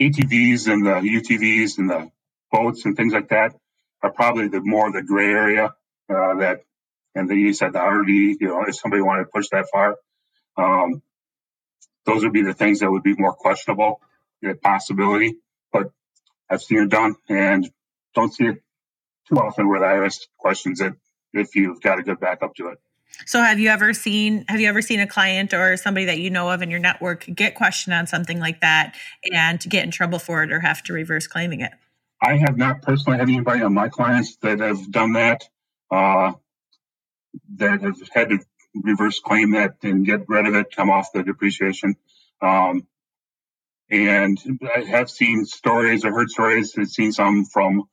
ATVs 0.00 0.72
and 0.72 0.86
the 0.86 0.94
UTVs 1.00 1.78
and 1.78 1.90
the 1.90 2.10
boats 2.50 2.84
and 2.84 2.96
things 2.96 3.12
like 3.12 3.28
that 3.28 3.54
are 4.02 4.12
probably 4.12 4.48
the 4.48 4.60
more 4.60 4.90
the 4.92 5.02
gray 5.02 5.26
area 5.26 5.74
uh, 6.08 6.34
that, 6.36 6.62
and 7.14 7.28
then 7.28 7.38
you 7.38 7.52
said 7.52 7.72
the 7.72 7.78
RV, 7.78 8.08
you 8.08 8.48
know, 8.48 8.64
if 8.66 8.76
somebody 8.76 9.02
wanted 9.02 9.24
to 9.24 9.30
push 9.30 9.48
that 9.50 9.66
far, 9.70 9.96
um, 10.56 11.02
those 12.06 12.22
would 12.22 12.32
be 12.32 12.42
the 12.42 12.54
things 12.54 12.80
that 12.80 12.90
would 12.90 13.02
be 13.02 13.14
more 13.14 13.32
questionable, 13.32 14.00
a 14.44 14.54
possibility. 14.54 15.36
But 15.72 15.90
I've 16.50 16.62
seen 16.62 16.82
it 16.82 16.90
done 16.90 17.16
and 17.28 17.68
don't 18.14 18.32
see 18.32 18.44
it 18.44 18.62
too 19.28 19.36
often 19.36 19.68
where 19.68 19.80
the 19.80 19.86
IRS 19.86 20.26
questions 20.38 20.80
it 20.80 20.94
if 21.32 21.54
you've 21.56 21.80
got 21.80 21.98
a 21.98 22.02
good 22.02 22.20
backup 22.20 22.54
to 22.56 22.68
it. 22.68 22.78
So 23.26 23.40
have 23.40 23.60
you 23.60 23.68
ever 23.68 23.92
seen 23.92 24.44
have 24.48 24.60
you 24.60 24.68
ever 24.68 24.82
seen 24.82 25.00
a 25.00 25.06
client 25.06 25.54
or 25.54 25.76
somebody 25.76 26.06
that 26.06 26.18
you 26.18 26.30
know 26.30 26.50
of 26.50 26.62
in 26.62 26.70
your 26.70 26.80
network 26.80 27.26
get 27.32 27.54
questioned 27.54 27.94
on 27.94 28.06
something 28.06 28.40
like 28.40 28.60
that 28.60 28.96
and 29.32 29.60
get 29.68 29.84
in 29.84 29.90
trouble 29.90 30.18
for 30.18 30.42
it 30.42 30.52
or 30.52 30.60
have 30.60 30.82
to 30.84 30.92
reverse 30.92 31.26
claiming 31.26 31.60
it? 31.60 31.72
I 32.20 32.36
have 32.36 32.56
not 32.56 32.82
personally 32.82 33.18
had 33.18 33.28
anybody 33.28 33.62
on 33.62 33.74
my 33.74 33.88
clients 33.88 34.36
that 34.36 34.60
have 34.60 34.90
done 34.90 35.12
that, 35.12 35.44
uh, 35.90 36.32
that 37.56 37.82
have 37.82 37.96
had 38.12 38.30
to 38.30 38.38
reverse 38.74 39.20
claim 39.20 39.52
that 39.52 39.76
and 39.82 40.04
get 40.04 40.28
rid 40.28 40.46
of 40.46 40.54
it, 40.54 40.74
come 40.74 40.90
off 40.90 41.12
the 41.12 41.22
depreciation. 41.22 41.96
Um, 42.40 42.86
and 43.90 44.38
I 44.74 44.80
have 44.80 45.10
seen 45.10 45.44
stories 45.44 46.04
or 46.04 46.12
heard 46.12 46.30
stories, 46.30 46.74
I've 46.76 46.88
seen 46.88 47.12
some 47.12 47.44
from 47.44 47.84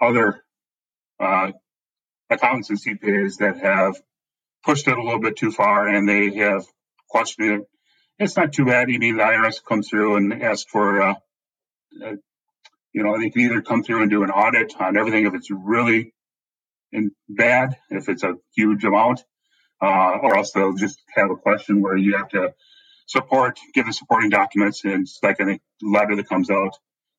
other 0.00 0.44
uh, 1.18 1.52
accountants 2.28 2.70
and 2.70 2.80
CPAs 2.80 3.38
that 3.38 3.58
have 3.58 4.00
pushed 4.64 4.86
it 4.86 4.96
a 4.96 5.02
little 5.02 5.20
bit 5.20 5.36
too 5.36 5.50
far 5.50 5.88
and 5.88 6.08
they 6.08 6.34
have 6.36 6.64
questioned 7.08 7.62
it. 7.62 7.68
It's 8.18 8.36
not 8.36 8.52
too 8.52 8.66
bad. 8.66 8.88
I 8.88 8.98
mean, 8.98 9.16
the 9.16 9.22
IRS 9.22 9.64
comes 9.64 9.88
through 9.88 10.16
and 10.16 10.42
ask 10.42 10.68
for, 10.68 11.00
uh, 11.00 11.14
uh, 12.04 12.12
you 12.92 13.02
know, 13.02 13.18
they 13.18 13.30
can 13.30 13.42
either 13.42 13.62
come 13.62 13.82
through 13.82 14.02
and 14.02 14.10
do 14.10 14.22
an 14.22 14.30
audit 14.30 14.74
on 14.78 14.96
everything 14.96 15.26
if 15.26 15.34
it's 15.34 15.50
really 15.50 16.12
in 16.92 17.12
bad, 17.28 17.76
if 17.90 18.08
it's 18.08 18.22
a 18.22 18.34
huge 18.54 18.84
amount, 18.84 19.22
uh, 19.82 20.18
or 20.22 20.36
else 20.36 20.52
they'll 20.52 20.74
just 20.74 21.00
have 21.14 21.30
a 21.30 21.36
question 21.36 21.80
where 21.80 21.96
you 21.96 22.16
have 22.16 22.28
to 22.30 22.54
support, 23.06 23.58
give 23.74 23.86
the 23.86 23.92
supporting 23.92 24.30
documents, 24.30 24.84
and 24.84 25.02
it's 25.02 25.18
like 25.22 25.40
a 25.40 25.58
letter 25.82 26.16
that 26.16 26.28
comes 26.28 26.50
out, 26.50 26.76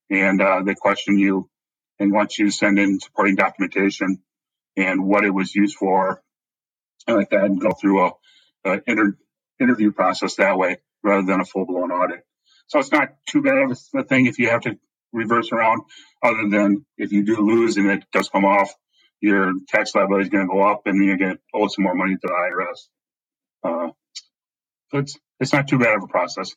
and 0.10 0.42
uh, 0.42 0.62
they 0.64 0.76
question 0.76 1.18
you 1.18 1.50
and 2.00 2.12
want 2.12 2.38
you 2.38 2.46
to 2.46 2.52
send 2.52 2.80
in 2.80 3.00
supporting 3.00 3.36
documentation 3.36 4.22
and 4.78 5.06
what 5.06 5.26
it 5.26 5.32
was 5.32 5.54
used 5.54 5.76
for, 5.76 6.22
and 7.08 7.18
like 7.18 7.30
that, 7.30 7.44
and 7.44 7.60
go 7.60 7.72
through 7.72 8.06
a, 8.06 8.12
a 8.66 8.82
inter, 8.88 9.18
interview 9.60 9.92
process 9.92 10.36
that 10.36 10.58
way 10.58 10.78
rather 11.04 11.26
than 11.26 11.42
a 11.42 11.46
full 11.46 11.66
blown 11.66 11.92
audit. 11.92 12.22
So 12.68 12.80
it's 12.80 12.92
not 12.92 13.10
too 13.28 13.42
bad 13.42 13.58
of 13.58 13.78
a 13.96 14.04
thing 14.04 14.28
if 14.28 14.40
you 14.40 14.50
have 14.50 14.62
to 14.62 14.78
reverse 15.12 15.52
around, 15.52 15.82
other 16.24 16.48
than 16.50 16.86
if 16.98 17.12
you 17.12 17.24
do 17.24 17.36
lose 17.38 17.78
and 17.78 17.92
it 17.92 18.06
does 18.14 18.30
come 18.30 18.46
off, 18.46 18.74
your 19.22 19.54
tax 19.70 19.96
liability 19.96 20.24
is 20.24 20.30
going 20.30 20.48
to 20.48 20.52
go 20.52 20.62
up 20.64 20.82
and 20.86 21.04
you're 21.04 21.18
going 21.18 21.36
to 21.36 21.40
owe 21.54 21.68
some 21.68 21.84
more 21.84 21.96
money 21.96 22.16
to 22.16 22.20
the 22.22 22.28
IRS. 22.28 22.88
Uh, 23.64 23.92
so 24.92 24.98
it's, 24.98 25.18
it's 25.40 25.54
not 25.54 25.68
too 25.68 25.80
bad 25.80 25.96
of 25.96 26.04
a 26.04 26.08
process. 26.08 26.56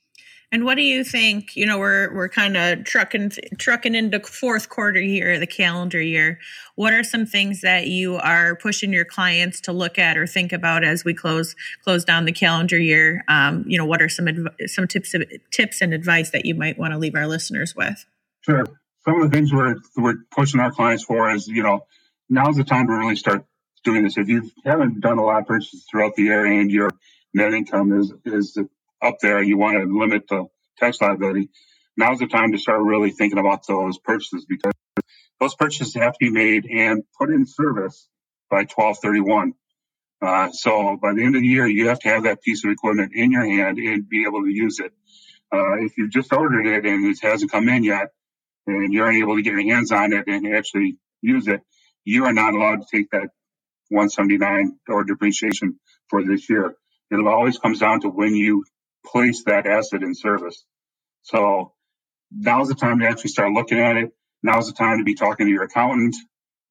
And 0.53 0.64
what 0.64 0.77
do 0.77 0.83
you 0.83 1.03
think? 1.03 1.57
You 1.57 1.66
know, 1.66 1.79
we're 1.79 2.14
we're 2.14 2.29
kind 2.29 2.57
of 2.57 2.85
trucking 2.85 3.33
trucking 3.59 3.96
into 3.96 4.20
fourth 4.20 4.68
quarter 4.68 5.00
here, 5.00 5.38
the 5.38 5.48
calendar 5.48 6.00
year. 6.00 6.38
What 6.77 6.92
are 6.92 7.03
some 7.03 7.27
things 7.27 7.62
that 7.62 7.88
you 7.88 8.16
are 8.16 8.55
pushing 8.55 8.92
your 8.92 9.05
clients 9.05 9.61
to 9.62 9.72
look 9.72 9.98
at 9.98 10.16
or 10.16 10.29
think 10.29 10.53
about 10.53 10.85
as 10.85 11.05
we 11.05 11.12
close 11.12 11.57
close 11.83 12.05
down 12.05 12.24
the 12.24 12.33
calendar 12.33 12.79
year? 12.79 13.24
Um, 13.27 13.64
you 13.66 13.77
know, 13.77 13.85
what 13.85 14.00
are 14.00 14.09
some 14.09 14.29
adv- 14.29 14.55
some 14.66 14.87
tips 14.87 15.12
of 15.14 15.24
tips 15.50 15.81
and 15.81 15.92
advice 15.92 16.31
that 16.31 16.44
you 16.44 16.55
might 16.55 16.79
want 16.79 16.92
to 16.92 16.98
leave 16.98 17.16
our 17.16 17.27
listeners 17.27 17.74
with? 17.74 18.05
Sure. 18.42 18.64
Some 19.05 19.20
of 19.20 19.29
the 19.29 19.37
things 19.37 19.53
we're 19.53 19.77
we're 19.96 20.18
pushing 20.31 20.61
our 20.61 20.70
clients 20.70 21.03
for 21.03 21.31
is 21.31 21.48
you 21.48 21.64
know 21.64 21.85
now's 22.29 22.57
the 22.57 22.65
time 22.65 22.87
to 22.87 22.93
really 22.93 23.17
start 23.17 23.45
doing 23.85 24.05
this. 24.05 24.17
If 24.17 24.29
you 24.29 24.51
haven't 24.65 25.01
done 25.01 25.19
a 25.19 25.25
lot 25.25 25.43
of 25.43 25.47
purchases 25.47 25.87
throughout 25.91 26.15
the 26.17 26.23
year 26.23 26.45
and 26.45 26.71
your 26.71 26.91
net 27.33 27.53
income 27.53 27.93
is 27.99 28.13
is 28.25 28.59
up 29.03 29.17
there 29.21 29.43
you 29.43 29.59
want 29.59 29.79
to 29.79 29.99
limit 29.99 30.29
the 30.29 30.47
tax 30.79 31.01
liability, 31.01 31.51
now's 31.97 32.19
the 32.19 32.27
time 32.27 32.53
to 32.53 32.59
start 32.59 32.83
really 32.83 33.11
thinking 33.11 33.39
about 33.39 33.67
those 33.67 33.99
purchases 33.99 34.47
because 34.49 34.73
those 35.41 35.55
purchases 35.55 35.95
have 35.95 36.13
to 36.15 36.19
be 36.19 36.31
made 36.31 36.67
and 36.67 37.03
put 37.19 37.31
in 37.31 37.47
service 37.47 38.09
by 38.51 38.61
1231. 38.61 39.53
Uh, 40.23 40.51
so 40.53 40.97
by 40.97 41.13
the 41.13 41.23
end 41.23 41.37
of 41.37 41.43
the 41.43 41.49
year, 41.49 41.67
you 41.67 41.89
have 41.89 41.99
to 42.01 42.09
have 42.09 42.23
that 42.23 42.43
piece 42.43 42.65
of 42.65 42.71
equipment 42.71 43.13
in 43.15 43.31
your 43.31 43.45
hand 43.45 43.79
and 43.79 44.09
be 44.09 44.25
able 44.25 44.43
to 44.43 44.51
use 44.51 44.79
it. 44.79 44.93
Uh, 45.53 45.85
if 45.85 45.99
you've 45.99 46.11
just 46.11 46.33
ordered 46.33 46.67
it 46.67 46.87
and 46.87 47.05
it 47.05 47.19
hasn't 47.21 47.51
come 47.51 47.69
in 47.69 47.85
yet, 47.85 48.09
and 48.67 48.93
you're 48.93 49.09
unable 49.09 49.37
to 49.37 49.43
get 49.43 49.53
your 49.53 49.75
hands 49.75 49.93
on 49.93 50.13
it 50.13 50.25
and 50.27 50.47
actually 50.55 50.97
use 51.21 51.47
it, 51.47 51.61
you 52.05 52.27
are 52.27 52.33
not 52.35 52.55
allowed 52.55 52.83
to 52.83 52.87
take 52.93 53.11
that 53.11 53.31
179 53.90 54.79
or 54.88 55.05
depreciation 55.05 55.81
for 56.09 56.25
this 56.25 56.51
year. 56.51 56.77
It 57.11 57.27
always 57.27 57.59
comes 57.59 57.81
down 57.81 58.03
to 58.03 58.09
when 58.11 58.35
you 58.35 58.64
place 59.07 59.45
that 59.45 59.67
asset 59.67 60.03
in 60.03 60.14
service. 60.14 60.64
So 61.23 61.73
now's 62.33 62.69
the 62.69 62.75
time 62.75 63.01
to 63.01 63.09
actually 63.09 63.31
start 63.31 63.53
looking 63.53 63.81
at 63.81 63.97
it. 63.97 64.12
Now's 64.43 64.69
the 64.69 64.75
time 64.75 64.99
to 64.99 65.05
be 65.05 65.14
talking 65.14 65.47
to 65.47 65.53
your 65.53 65.64
accountant 65.64 66.17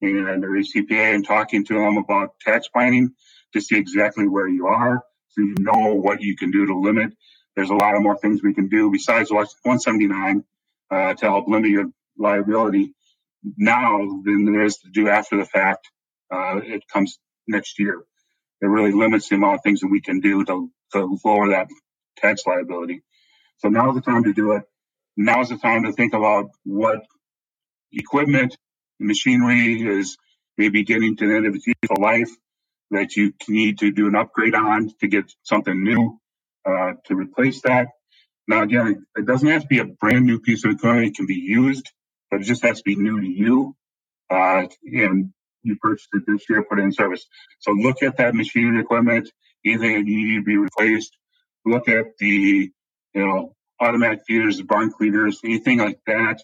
and 0.02 0.42
your 0.42 0.62
CPA 0.62 1.14
and 1.14 1.26
talking 1.26 1.64
to 1.66 1.74
them 1.74 1.98
about 1.98 2.38
tax 2.40 2.68
planning 2.68 3.10
to 3.54 3.60
see 3.60 3.76
exactly 3.78 4.28
where 4.28 4.48
you 4.48 4.66
are 4.68 5.02
so 5.30 5.42
you 5.42 5.54
know 5.58 5.94
what 5.94 6.22
you 6.22 6.36
can 6.36 6.50
do 6.50 6.66
to 6.66 6.78
limit. 6.78 7.12
There's 7.56 7.70
a 7.70 7.74
lot 7.74 7.96
of 7.96 8.02
more 8.02 8.18
things 8.18 8.42
we 8.42 8.54
can 8.54 8.68
do 8.68 8.90
besides 8.90 9.30
179 9.32 10.44
uh, 10.90 11.14
to 11.14 11.26
help 11.26 11.48
limit 11.48 11.70
your 11.70 11.86
liability 12.18 12.94
now 13.58 13.98
than 14.24 14.46
there 14.52 14.64
is 14.64 14.78
to 14.78 14.90
do 14.90 15.08
after 15.08 15.38
the 15.38 15.46
fact. 15.46 15.88
Uh, 16.32 16.60
it 16.64 16.84
comes 16.92 17.18
next 17.48 17.78
year 17.78 18.02
it 18.62 18.66
really 18.66 18.92
limits 18.92 19.30
the 19.30 19.36
amount 19.36 19.56
of 19.56 19.62
things 19.64 19.82
that 19.82 19.88
we 19.88 20.02
can 20.02 20.20
do 20.20 20.44
to, 20.44 20.70
to 20.94 21.18
lower 21.24 21.50
that 21.50 21.68
tax 22.18 22.42
liability. 22.46 23.04
So 23.58 23.68
now's 23.68 23.94
the 23.96 24.02
time 24.02 24.24
to 24.24 24.34
do 24.34 24.52
it. 24.52 24.64
Now's 25.16 25.50
the 25.50 25.58
time 25.58 25.84
to 25.84 25.92
think 25.92 26.14
about 26.14 26.50
what 26.64 27.00
equipment, 27.92 28.56
machinery 29.00 29.82
is 29.82 30.16
maybe 30.58 30.84
getting 30.84 31.16
to 31.16 31.28
the 31.28 31.36
end 31.36 31.46
of 31.46 31.54
its 31.54 31.66
useful 31.66 32.02
life 32.02 32.30
that 32.90 33.16
you 33.16 33.32
need 33.48 33.78
to 33.80 33.92
do 33.92 34.08
an 34.08 34.16
upgrade 34.16 34.54
on 34.54 34.90
to 35.00 35.08
get 35.08 35.32
something 35.42 35.84
new 35.84 36.18
uh, 36.66 36.92
to 37.06 37.16
replace 37.16 37.62
that. 37.62 37.88
Now, 38.48 38.62
again, 38.62 39.06
it 39.16 39.26
doesn't 39.26 39.48
have 39.48 39.62
to 39.62 39.68
be 39.68 39.80
a 39.80 39.86
brand 39.86 40.26
new 40.26 40.40
piece 40.40 40.64
of 40.64 40.72
equipment. 40.72 41.08
It 41.08 41.16
can 41.16 41.26
be 41.26 41.34
used, 41.34 41.90
but 42.34 42.40
it 42.40 42.46
just 42.46 42.64
has 42.64 42.78
to 42.78 42.82
be 42.84 42.96
new 42.96 43.20
to 43.20 43.26
you. 43.28 43.76
Uh, 44.28 44.66
and 44.82 45.32
you 45.62 45.76
purchased 45.80 46.08
it 46.14 46.24
this 46.26 46.42
year, 46.50 46.64
put 46.64 46.80
it 46.80 46.82
in 46.82 46.92
service. 46.92 47.24
So 47.60 47.70
look 47.70 48.02
at 48.02 48.16
that 48.16 48.34
machinery 48.34 48.80
equipment, 48.80 49.30
anything 49.64 49.94
that 49.94 50.02
need 50.02 50.38
to 50.38 50.42
be 50.42 50.56
replaced. 50.56 51.16
Look 51.64 51.88
at 51.88 52.06
the, 52.18 52.72
you 53.14 53.26
know, 53.26 53.54
automatic 53.80 54.22
feeders, 54.26 54.60
barn 54.62 54.90
cleaners, 54.90 55.42
anything 55.44 55.78
like 55.78 56.00
that. 56.08 56.42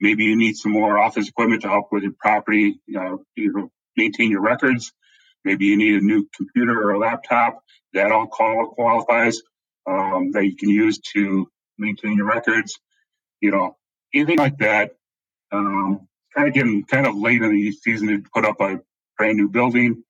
Maybe 0.00 0.24
you 0.24 0.36
need 0.36 0.54
some 0.54 0.70
more 0.70 0.98
office 0.98 1.28
equipment 1.28 1.62
to 1.62 1.68
help 1.68 1.88
with 1.90 2.04
your 2.04 2.14
property, 2.16 2.80
you 2.86 2.94
know, 2.94 3.24
you 3.34 3.72
maintain 3.96 4.30
your 4.30 4.42
records. 4.42 4.92
Maybe 5.44 5.66
you 5.66 5.76
need 5.76 5.96
a 5.96 6.00
new 6.00 6.28
computer 6.36 6.80
or 6.80 6.92
a 6.92 6.98
laptop. 7.00 7.58
That 7.92 8.12
all 8.12 8.28
qualifies 8.28 9.40
um, 9.84 10.30
that 10.32 10.44
you 10.44 10.54
can 10.54 10.68
use 10.68 11.00
to 11.14 11.48
maintain 11.76 12.16
your 12.18 12.26
records. 12.28 12.78
You 13.40 13.50
know, 13.50 13.76
anything 14.14 14.38
like 14.38 14.58
that. 14.58 14.92
Um, 15.54 16.08
kind 16.34 16.48
of 16.48 16.54
getting 16.54 16.84
kind 16.84 17.06
of 17.06 17.16
late 17.16 17.42
in 17.42 17.52
the 17.52 17.70
season 17.72 18.08
to 18.08 18.22
put 18.34 18.44
up 18.44 18.60
a 18.60 18.80
brand 19.16 19.36
new 19.36 19.48
building. 19.48 20.02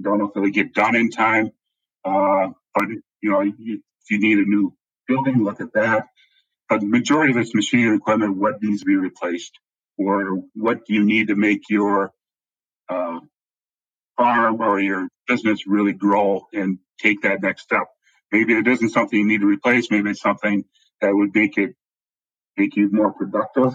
Don't 0.00 0.18
know 0.18 0.26
if 0.26 0.36
it'll 0.36 0.50
get 0.50 0.74
done 0.74 0.94
in 0.94 1.10
time. 1.10 1.50
Uh, 2.04 2.50
but, 2.74 2.84
you 3.20 3.30
know, 3.30 3.40
if 3.40 3.54
you 3.58 4.18
need 4.18 4.38
a 4.38 4.48
new 4.48 4.74
building, 5.08 5.42
look 5.42 5.60
at 5.60 5.72
that. 5.74 6.06
But 6.68 6.80
the 6.80 6.86
majority 6.86 7.32
of 7.32 7.38
this 7.38 7.54
machinery 7.54 7.96
equipment, 7.96 8.36
what 8.36 8.62
needs 8.62 8.80
to 8.80 8.86
be 8.86 8.96
replaced? 8.96 9.58
Or 9.98 10.42
what 10.54 10.86
do 10.86 10.94
you 10.94 11.04
need 11.04 11.28
to 11.28 11.34
make 11.34 11.62
your 11.68 12.12
uh, 12.88 13.20
farm 14.16 14.60
or 14.60 14.80
your 14.80 15.08
business 15.26 15.66
really 15.66 15.92
grow 15.92 16.46
and 16.52 16.78
take 17.00 17.22
that 17.22 17.42
next 17.42 17.62
step? 17.62 17.88
Maybe 18.30 18.54
it 18.54 18.66
isn't 18.68 18.90
something 18.90 19.18
you 19.18 19.26
need 19.26 19.40
to 19.40 19.46
replace. 19.46 19.90
Maybe 19.90 20.10
it's 20.10 20.20
something 20.20 20.64
that 21.00 21.14
would 21.14 21.34
make 21.34 21.58
it 21.58 21.74
make 22.56 22.76
you 22.76 22.90
more 22.92 23.12
productive 23.12 23.74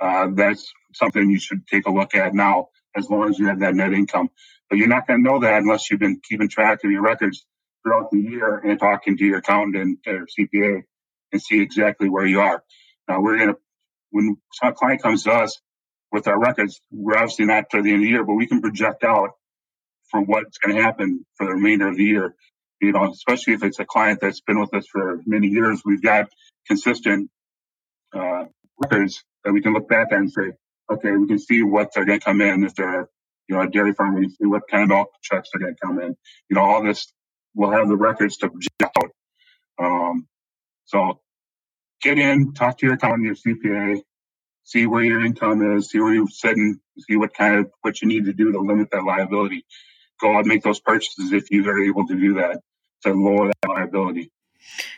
uh, 0.00 0.28
that's 0.34 0.72
something 0.94 1.30
you 1.30 1.38
should 1.38 1.66
take 1.66 1.86
a 1.86 1.90
look 1.90 2.14
at 2.14 2.34
now, 2.34 2.68
as 2.96 3.08
long 3.08 3.28
as 3.30 3.38
you 3.38 3.46
have 3.46 3.60
that 3.60 3.74
net 3.74 3.92
income. 3.92 4.28
But 4.68 4.78
you're 4.78 4.88
not 4.88 5.06
going 5.06 5.22
to 5.22 5.30
know 5.30 5.40
that 5.40 5.62
unless 5.62 5.90
you've 5.90 6.00
been 6.00 6.20
keeping 6.28 6.48
track 6.48 6.82
of 6.84 6.90
your 6.90 7.02
records 7.02 7.46
throughout 7.82 8.10
the 8.10 8.18
year 8.18 8.58
and 8.58 8.78
talking 8.78 9.16
to 9.16 9.24
your 9.24 9.38
accountant 9.38 10.00
or 10.06 10.26
CPA 10.38 10.82
and 11.32 11.42
see 11.42 11.60
exactly 11.60 12.08
where 12.08 12.26
you 12.26 12.40
are. 12.40 12.62
Now 13.08 13.20
we're 13.20 13.36
going 13.36 13.50
to, 13.50 13.58
when 14.10 14.36
a 14.62 14.72
client 14.72 15.02
comes 15.02 15.24
to 15.24 15.32
us 15.32 15.60
with 16.10 16.26
our 16.26 16.38
records, 16.38 16.80
we're 16.90 17.16
obviously 17.16 17.46
not 17.46 17.70
to 17.70 17.82
the 17.82 17.90
end 17.90 17.98
of 17.98 18.02
the 18.02 18.08
year, 18.08 18.24
but 18.24 18.34
we 18.34 18.46
can 18.46 18.60
project 18.60 19.04
out 19.04 19.30
for 20.10 20.20
what's 20.20 20.58
going 20.58 20.76
to 20.76 20.82
happen 20.82 21.24
for 21.36 21.46
the 21.46 21.52
remainder 21.52 21.88
of 21.88 21.96
the 21.96 22.04
year. 22.04 22.34
You 22.80 22.92
know, 22.92 23.10
especially 23.10 23.54
if 23.54 23.62
it's 23.62 23.78
a 23.78 23.84
client 23.84 24.20
that's 24.20 24.40
been 24.40 24.60
with 24.60 24.74
us 24.74 24.86
for 24.86 25.20
many 25.24 25.48
years, 25.48 25.82
we've 25.84 26.02
got 26.02 26.28
consistent 26.66 27.30
uh, 28.14 28.44
records 28.78 29.24
that 29.46 29.52
we 29.52 29.62
can 29.62 29.72
look 29.72 29.88
back 29.88 30.08
at 30.10 30.18
and 30.18 30.30
say, 30.30 30.52
okay, 30.90 31.12
we 31.12 31.28
can 31.28 31.38
see 31.38 31.62
what 31.62 31.94
they're 31.94 32.04
going 32.04 32.18
to 32.18 32.24
come 32.24 32.40
in 32.40 32.64
if 32.64 32.74
they're, 32.74 33.08
you 33.48 33.54
know, 33.54 33.62
a 33.62 33.70
dairy 33.70 33.92
farm. 33.92 34.16
We 34.16 34.22
can 34.22 34.30
see 34.30 34.46
what 34.46 34.62
kind 34.68 34.90
of 34.90 35.06
checks 35.22 35.50
are 35.54 35.60
going 35.60 35.74
to 35.74 35.80
come 35.80 36.00
in. 36.00 36.16
You 36.50 36.56
know, 36.56 36.62
all 36.62 36.82
this, 36.82 37.12
we'll 37.54 37.70
have 37.70 37.88
the 37.88 37.96
records 37.96 38.38
to 38.38 38.50
project 38.50 38.98
out. 38.98 39.10
Um, 39.78 40.26
so 40.86 41.20
get 42.02 42.18
in, 42.18 42.54
talk 42.54 42.78
to 42.78 42.86
your 42.86 42.96
accountant, 42.96 43.24
your 43.24 43.36
CPA, 43.36 44.00
see 44.64 44.86
where 44.86 45.04
your 45.04 45.24
income 45.24 45.76
is, 45.76 45.90
see 45.90 46.00
where 46.00 46.12
you're 46.12 46.28
sitting, 46.28 46.80
see 46.98 47.16
what 47.16 47.32
kind 47.32 47.60
of, 47.60 47.70
what 47.82 48.02
you 48.02 48.08
need 48.08 48.24
to 48.24 48.32
do 48.32 48.50
to 48.50 48.58
limit 48.58 48.90
that 48.90 49.04
liability. 49.04 49.64
Go 50.20 50.34
out 50.34 50.40
and 50.40 50.48
make 50.48 50.64
those 50.64 50.80
purchases 50.80 51.30
if 51.30 51.52
you 51.52 51.68
are 51.70 51.84
able 51.84 52.06
to 52.08 52.18
do 52.18 52.34
that 52.34 52.60
to 53.02 53.12
lower 53.12 53.46
that 53.46 53.68
liability. 53.68 54.32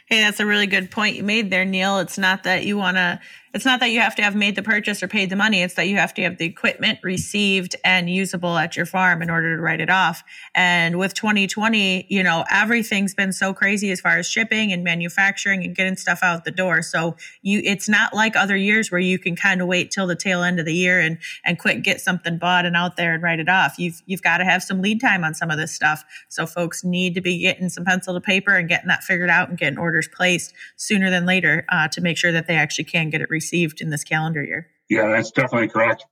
Hey, 0.06 0.20
that's 0.20 0.40
a 0.40 0.46
really 0.46 0.66
good 0.66 0.90
point 0.90 1.16
you 1.16 1.22
made 1.22 1.50
there, 1.50 1.66
Neil. 1.66 1.98
It's 1.98 2.16
not 2.16 2.44
that 2.44 2.64
you 2.64 2.78
want 2.78 2.96
to 2.96 3.20
it's 3.54 3.64
not 3.64 3.80
that 3.80 3.90
you 3.90 4.00
have 4.00 4.14
to 4.16 4.22
have 4.22 4.37
made 4.37 4.56
the 4.56 4.62
purchase 4.62 5.02
or 5.02 5.08
paid 5.08 5.30
the 5.30 5.37
money. 5.37 5.62
It's 5.62 5.74
that 5.74 5.88
you 5.88 5.96
have 5.96 6.12
to 6.14 6.22
have 6.22 6.38
the 6.38 6.44
equipment 6.44 6.98
received 7.02 7.76
and 7.84 8.11
usable 8.11 8.56
at 8.56 8.76
your 8.76 8.87
farm 8.87 9.22
in 9.22 9.30
order 9.30 9.56
to 9.56 9.62
write 9.62 9.80
it 9.80 9.90
off. 9.90 10.22
And 10.54 10.98
with 10.98 11.14
2020, 11.14 12.06
you 12.08 12.22
know, 12.22 12.44
everything's 12.50 13.14
been 13.14 13.32
so 13.32 13.54
crazy 13.54 13.90
as 13.90 14.00
far 14.00 14.18
as 14.18 14.28
shipping 14.28 14.72
and 14.72 14.84
manufacturing 14.84 15.64
and 15.64 15.74
getting 15.74 15.96
stuff 15.96 16.20
out 16.22 16.44
the 16.44 16.50
door. 16.50 16.82
So 16.82 17.16
you, 17.42 17.62
it's 17.64 17.88
not 17.88 18.14
like 18.14 18.37
other 18.37 18.56
years 18.56 18.90
where 18.90 19.00
you 19.00 19.18
can 19.18 19.37
kind 19.37 19.62
of 19.62 19.68
wait 19.68 19.90
till 19.90 20.06
the 20.06 20.16
tail 20.16 20.42
end 20.42 20.58
of 20.61 20.66
the 20.66 20.74
year 20.74 21.00
and, 21.00 21.18
and 21.44 21.58
quick 21.58 21.82
get 21.82 22.00
something 22.00 22.38
bought 22.38 22.66
and 22.66 22.76
out 22.76 22.96
there 22.96 23.14
and 23.14 23.22
write 23.22 23.40
it 23.40 23.48
off. 23.48 23.78
You've, 23.78 24.02
you've 24.06 24.22
got 24.22 24.38
to 24.38 24.44
have 24.44 24.62
some 24.62 24.82
lead 24.82 25.00
time 25.00 25.24
on 25.24 25.34
some 25.34 25.50
of 25.50 25.58
this 25.58 25.72
stuff. 25.72 26.04
So 26.28 26.46
folks 26.46 26.84
need 26.84 27.14
to 27.14 27.20
be 27.20 27.38
getting 27.38 27.68
some 27.68 27.84
pencil 27.84 28.14
to 28.14 28.20
paper 28.20 28.54
and 28.54 28.68
getting 28.68 28.88
that 28.88 29.04
figured 29.04 29.30
out 29.30 29.48
and 29.48 29.56
getting 29.56 29.78
orders 29.78 30.08
placed 30.08 30.52
sooner 30.76 31.11
than 31.11 31.24
later 31.24 31.64
uh, 31.70 31.88
to 31.88 32.00
make 32.00 32.18
sure 32.18 32.32
that 32.32 32.46
they 32.46 32.56
actually 32.56 32.84
can 32.84 33.11
get 33.11 33.20
it 33.20 33.30
received 33.38 33.81
in 33.81 33.90
this 33.90 34.05
calendar 34.05 34.42
year. 34.42 34.68
Yeah, 34.90 35.09
that's 35.09 35.31
definitely 35.31 35.68
correct. 35.68 36.05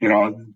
You 0.00 0.08
know, 0.08 0.46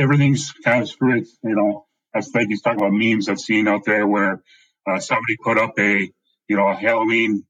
everything's 0.00 0.52
kind 0.64 0.82
of 0.82 0.88
screwed. 0.88 1.26
You 1.42 1.54
know, 1.54 1.86
as 2.14 2.30
like 2.34 2.48
he's 2.48 2.62
talking 2.62 2.80
about 2.80 2.92
memes 2.92 3.28
I've 3.28 3.40
seen 3.40 3.66
out 3.68 3.84
there 3.84 4.06
where 4.06 4.42
uh, 4.86 5.00
somebody 5.00 5.36
put 5.42 5.58
up 5.58 5.78
a, 5.78 6.10
you 6.48 6.56
know, 6.56 6.68
a 6.68 6.74
Halloween 6.74 7.44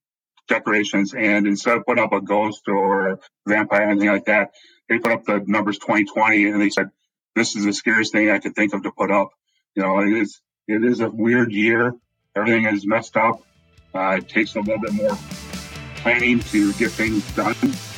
decorations 0.48 1.14
and 1.14 1.46
instead 1.46 1.76
of 1.76 1.84
putting 1.86 2.04
up 2.04 2.12
a 2.12 2.20
ghost 2.20 2.62
or 2.68 3.08
a 3.08 3.18
vampire 3.46 3.88
or 3.88 3.90
anything 3.90 4.08
like 4.08 4.26
that, 4.26 4.50
they 4.88 4.98
put 4.98 5.12
up 5.12 5.24
the 5.24 5.42
numbers 5.46 5.78
2020 5.78 6.48
and 6.48 6.60
they 6.60 6.70
said, 6.70 6.90
this 7.34 7.56
is 7.56 7.64
the 7.64 7.72
scariest 7.72 8.12
thing 8.12 8.30
I 8.30 8.38
could 8.38 8.54
think 8.54 8.74
of 8.74 8.82
to 8.82 8.92
put 8.92 9.10
up. 9.10 9.30
You 9.74 9.82
know, 9.82 10.00
it 10.00 10.12
is, 10.12 10.40
it 10.68 10.84
is 10.84 11.00
a 11.00 11.10
weird 11.10 11.52
year. 11.52 11.94
Everything 12.36 12.66
is 12.66 12.86
messed 12.86 13.16
up. 13.16 13.42
Uh, 13.94 14.18
it 14.18 14.28
takes 14.28 14.54
a 14.54 14.60
little 14.60 14.80
bit 14.80 14.92
more 14.92 15.16
planning 16.04 16.38
to 16.38 16.72
get 16.74 16.90
things 16.92 17.24
done 17.34 17.56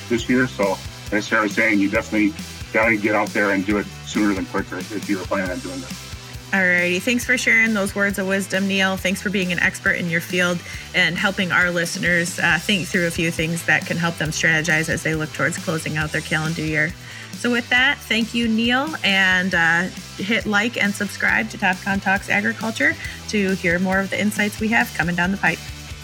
this 0.09 0.29
year. 0.29 0.47
So 0.47 0.79
as 1.11 1.27
Sarah 1.27 1.43
was 1.43 1.55
saying, 1.55 1.81
you 1.81 1.91
definitely 1.91 2.33
got 2.73 2.89
to 2.89 2.97
get 2.97 3.17
out 3.17 3.29
there 3.31 3.51
and 3.51 3.67
do 3.67 3.79
it 3.79 3.87
sooner 4.07 4.33
than 4.33 4.47
quicker 4.47 4.79
if 4.79 5.09
you 5.11 5.19
were 5.19 5.25
planning 5.25 5.51
on 5.51 5.59
doing 5.59 5.81
this. 5.81 6.07
Alrighty. 6.53 7.03
Thanks 7.03 7.25
for 7.25 7.37
sharing 7.37 7.75
those 7.75 7.97
words 7.97 8.21
of 8.21 8.29
wisdom, 8.29 8.69
Neil. 8.69 8.97
Thanks 8.97 9.21
for 9.21 9.31
being 9.31 9.51
an 9.51 9.59
expert 9.59 9.95
in 9.95 10.09
your 10.09 10.21
field 10.21 10.61
and 10.95 11.19
helping 11.19 11.51
our 11.51 11.73
listeners 11.73 12.39
uh, 12.39 12.61
think 12.61 12.87
through 12.87 13.09
a 13.09 13.11
few 13.11 13.33
things 13.33 13.67
that 13.67 13.85
can 13.85 13.97
help 13.97 14.17
them 14.19 14.31
strategize 14.31 14.89
as 14.89 15.03
they 15.03 15.17
look 15.17 15.33
towards 15.33 15.59
closing 15.59 15.97
out 15.97 16.13
their 16.13 16.21
calendar 16.21 16.63
year. 16.63 16.93
So, 17.33 17.51
with 17.51 17.69
that, 17.71 17.99
thank 17.99 18.33
you, 18.33 18.47
Neil, 18.47 18.95
and 19.03 19.55
uh, 19.55 19.89
hit 20.17 20.47
like 20.47 20.83
and 20.83 20.95
subscribe 20.95 21.51
to 21.51 21.59
Topcon 21.59 22.01
Talks 22.01 22.31
Agriculture 22.31 22.95
to 23.29 23.51
hear 23.57 23.79
more 23.81 23.99
of 23.99 24.11
the 24.11 24.19
insights 24.19 24.61
we 24.61 24.69
have 24.69 24.95
coming 24.97 25.17
down 25.17 25.33
the 25.33 25.37
pipe. 25.37 25.59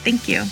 Thank 0.05 0.29
you. 0.29 0.45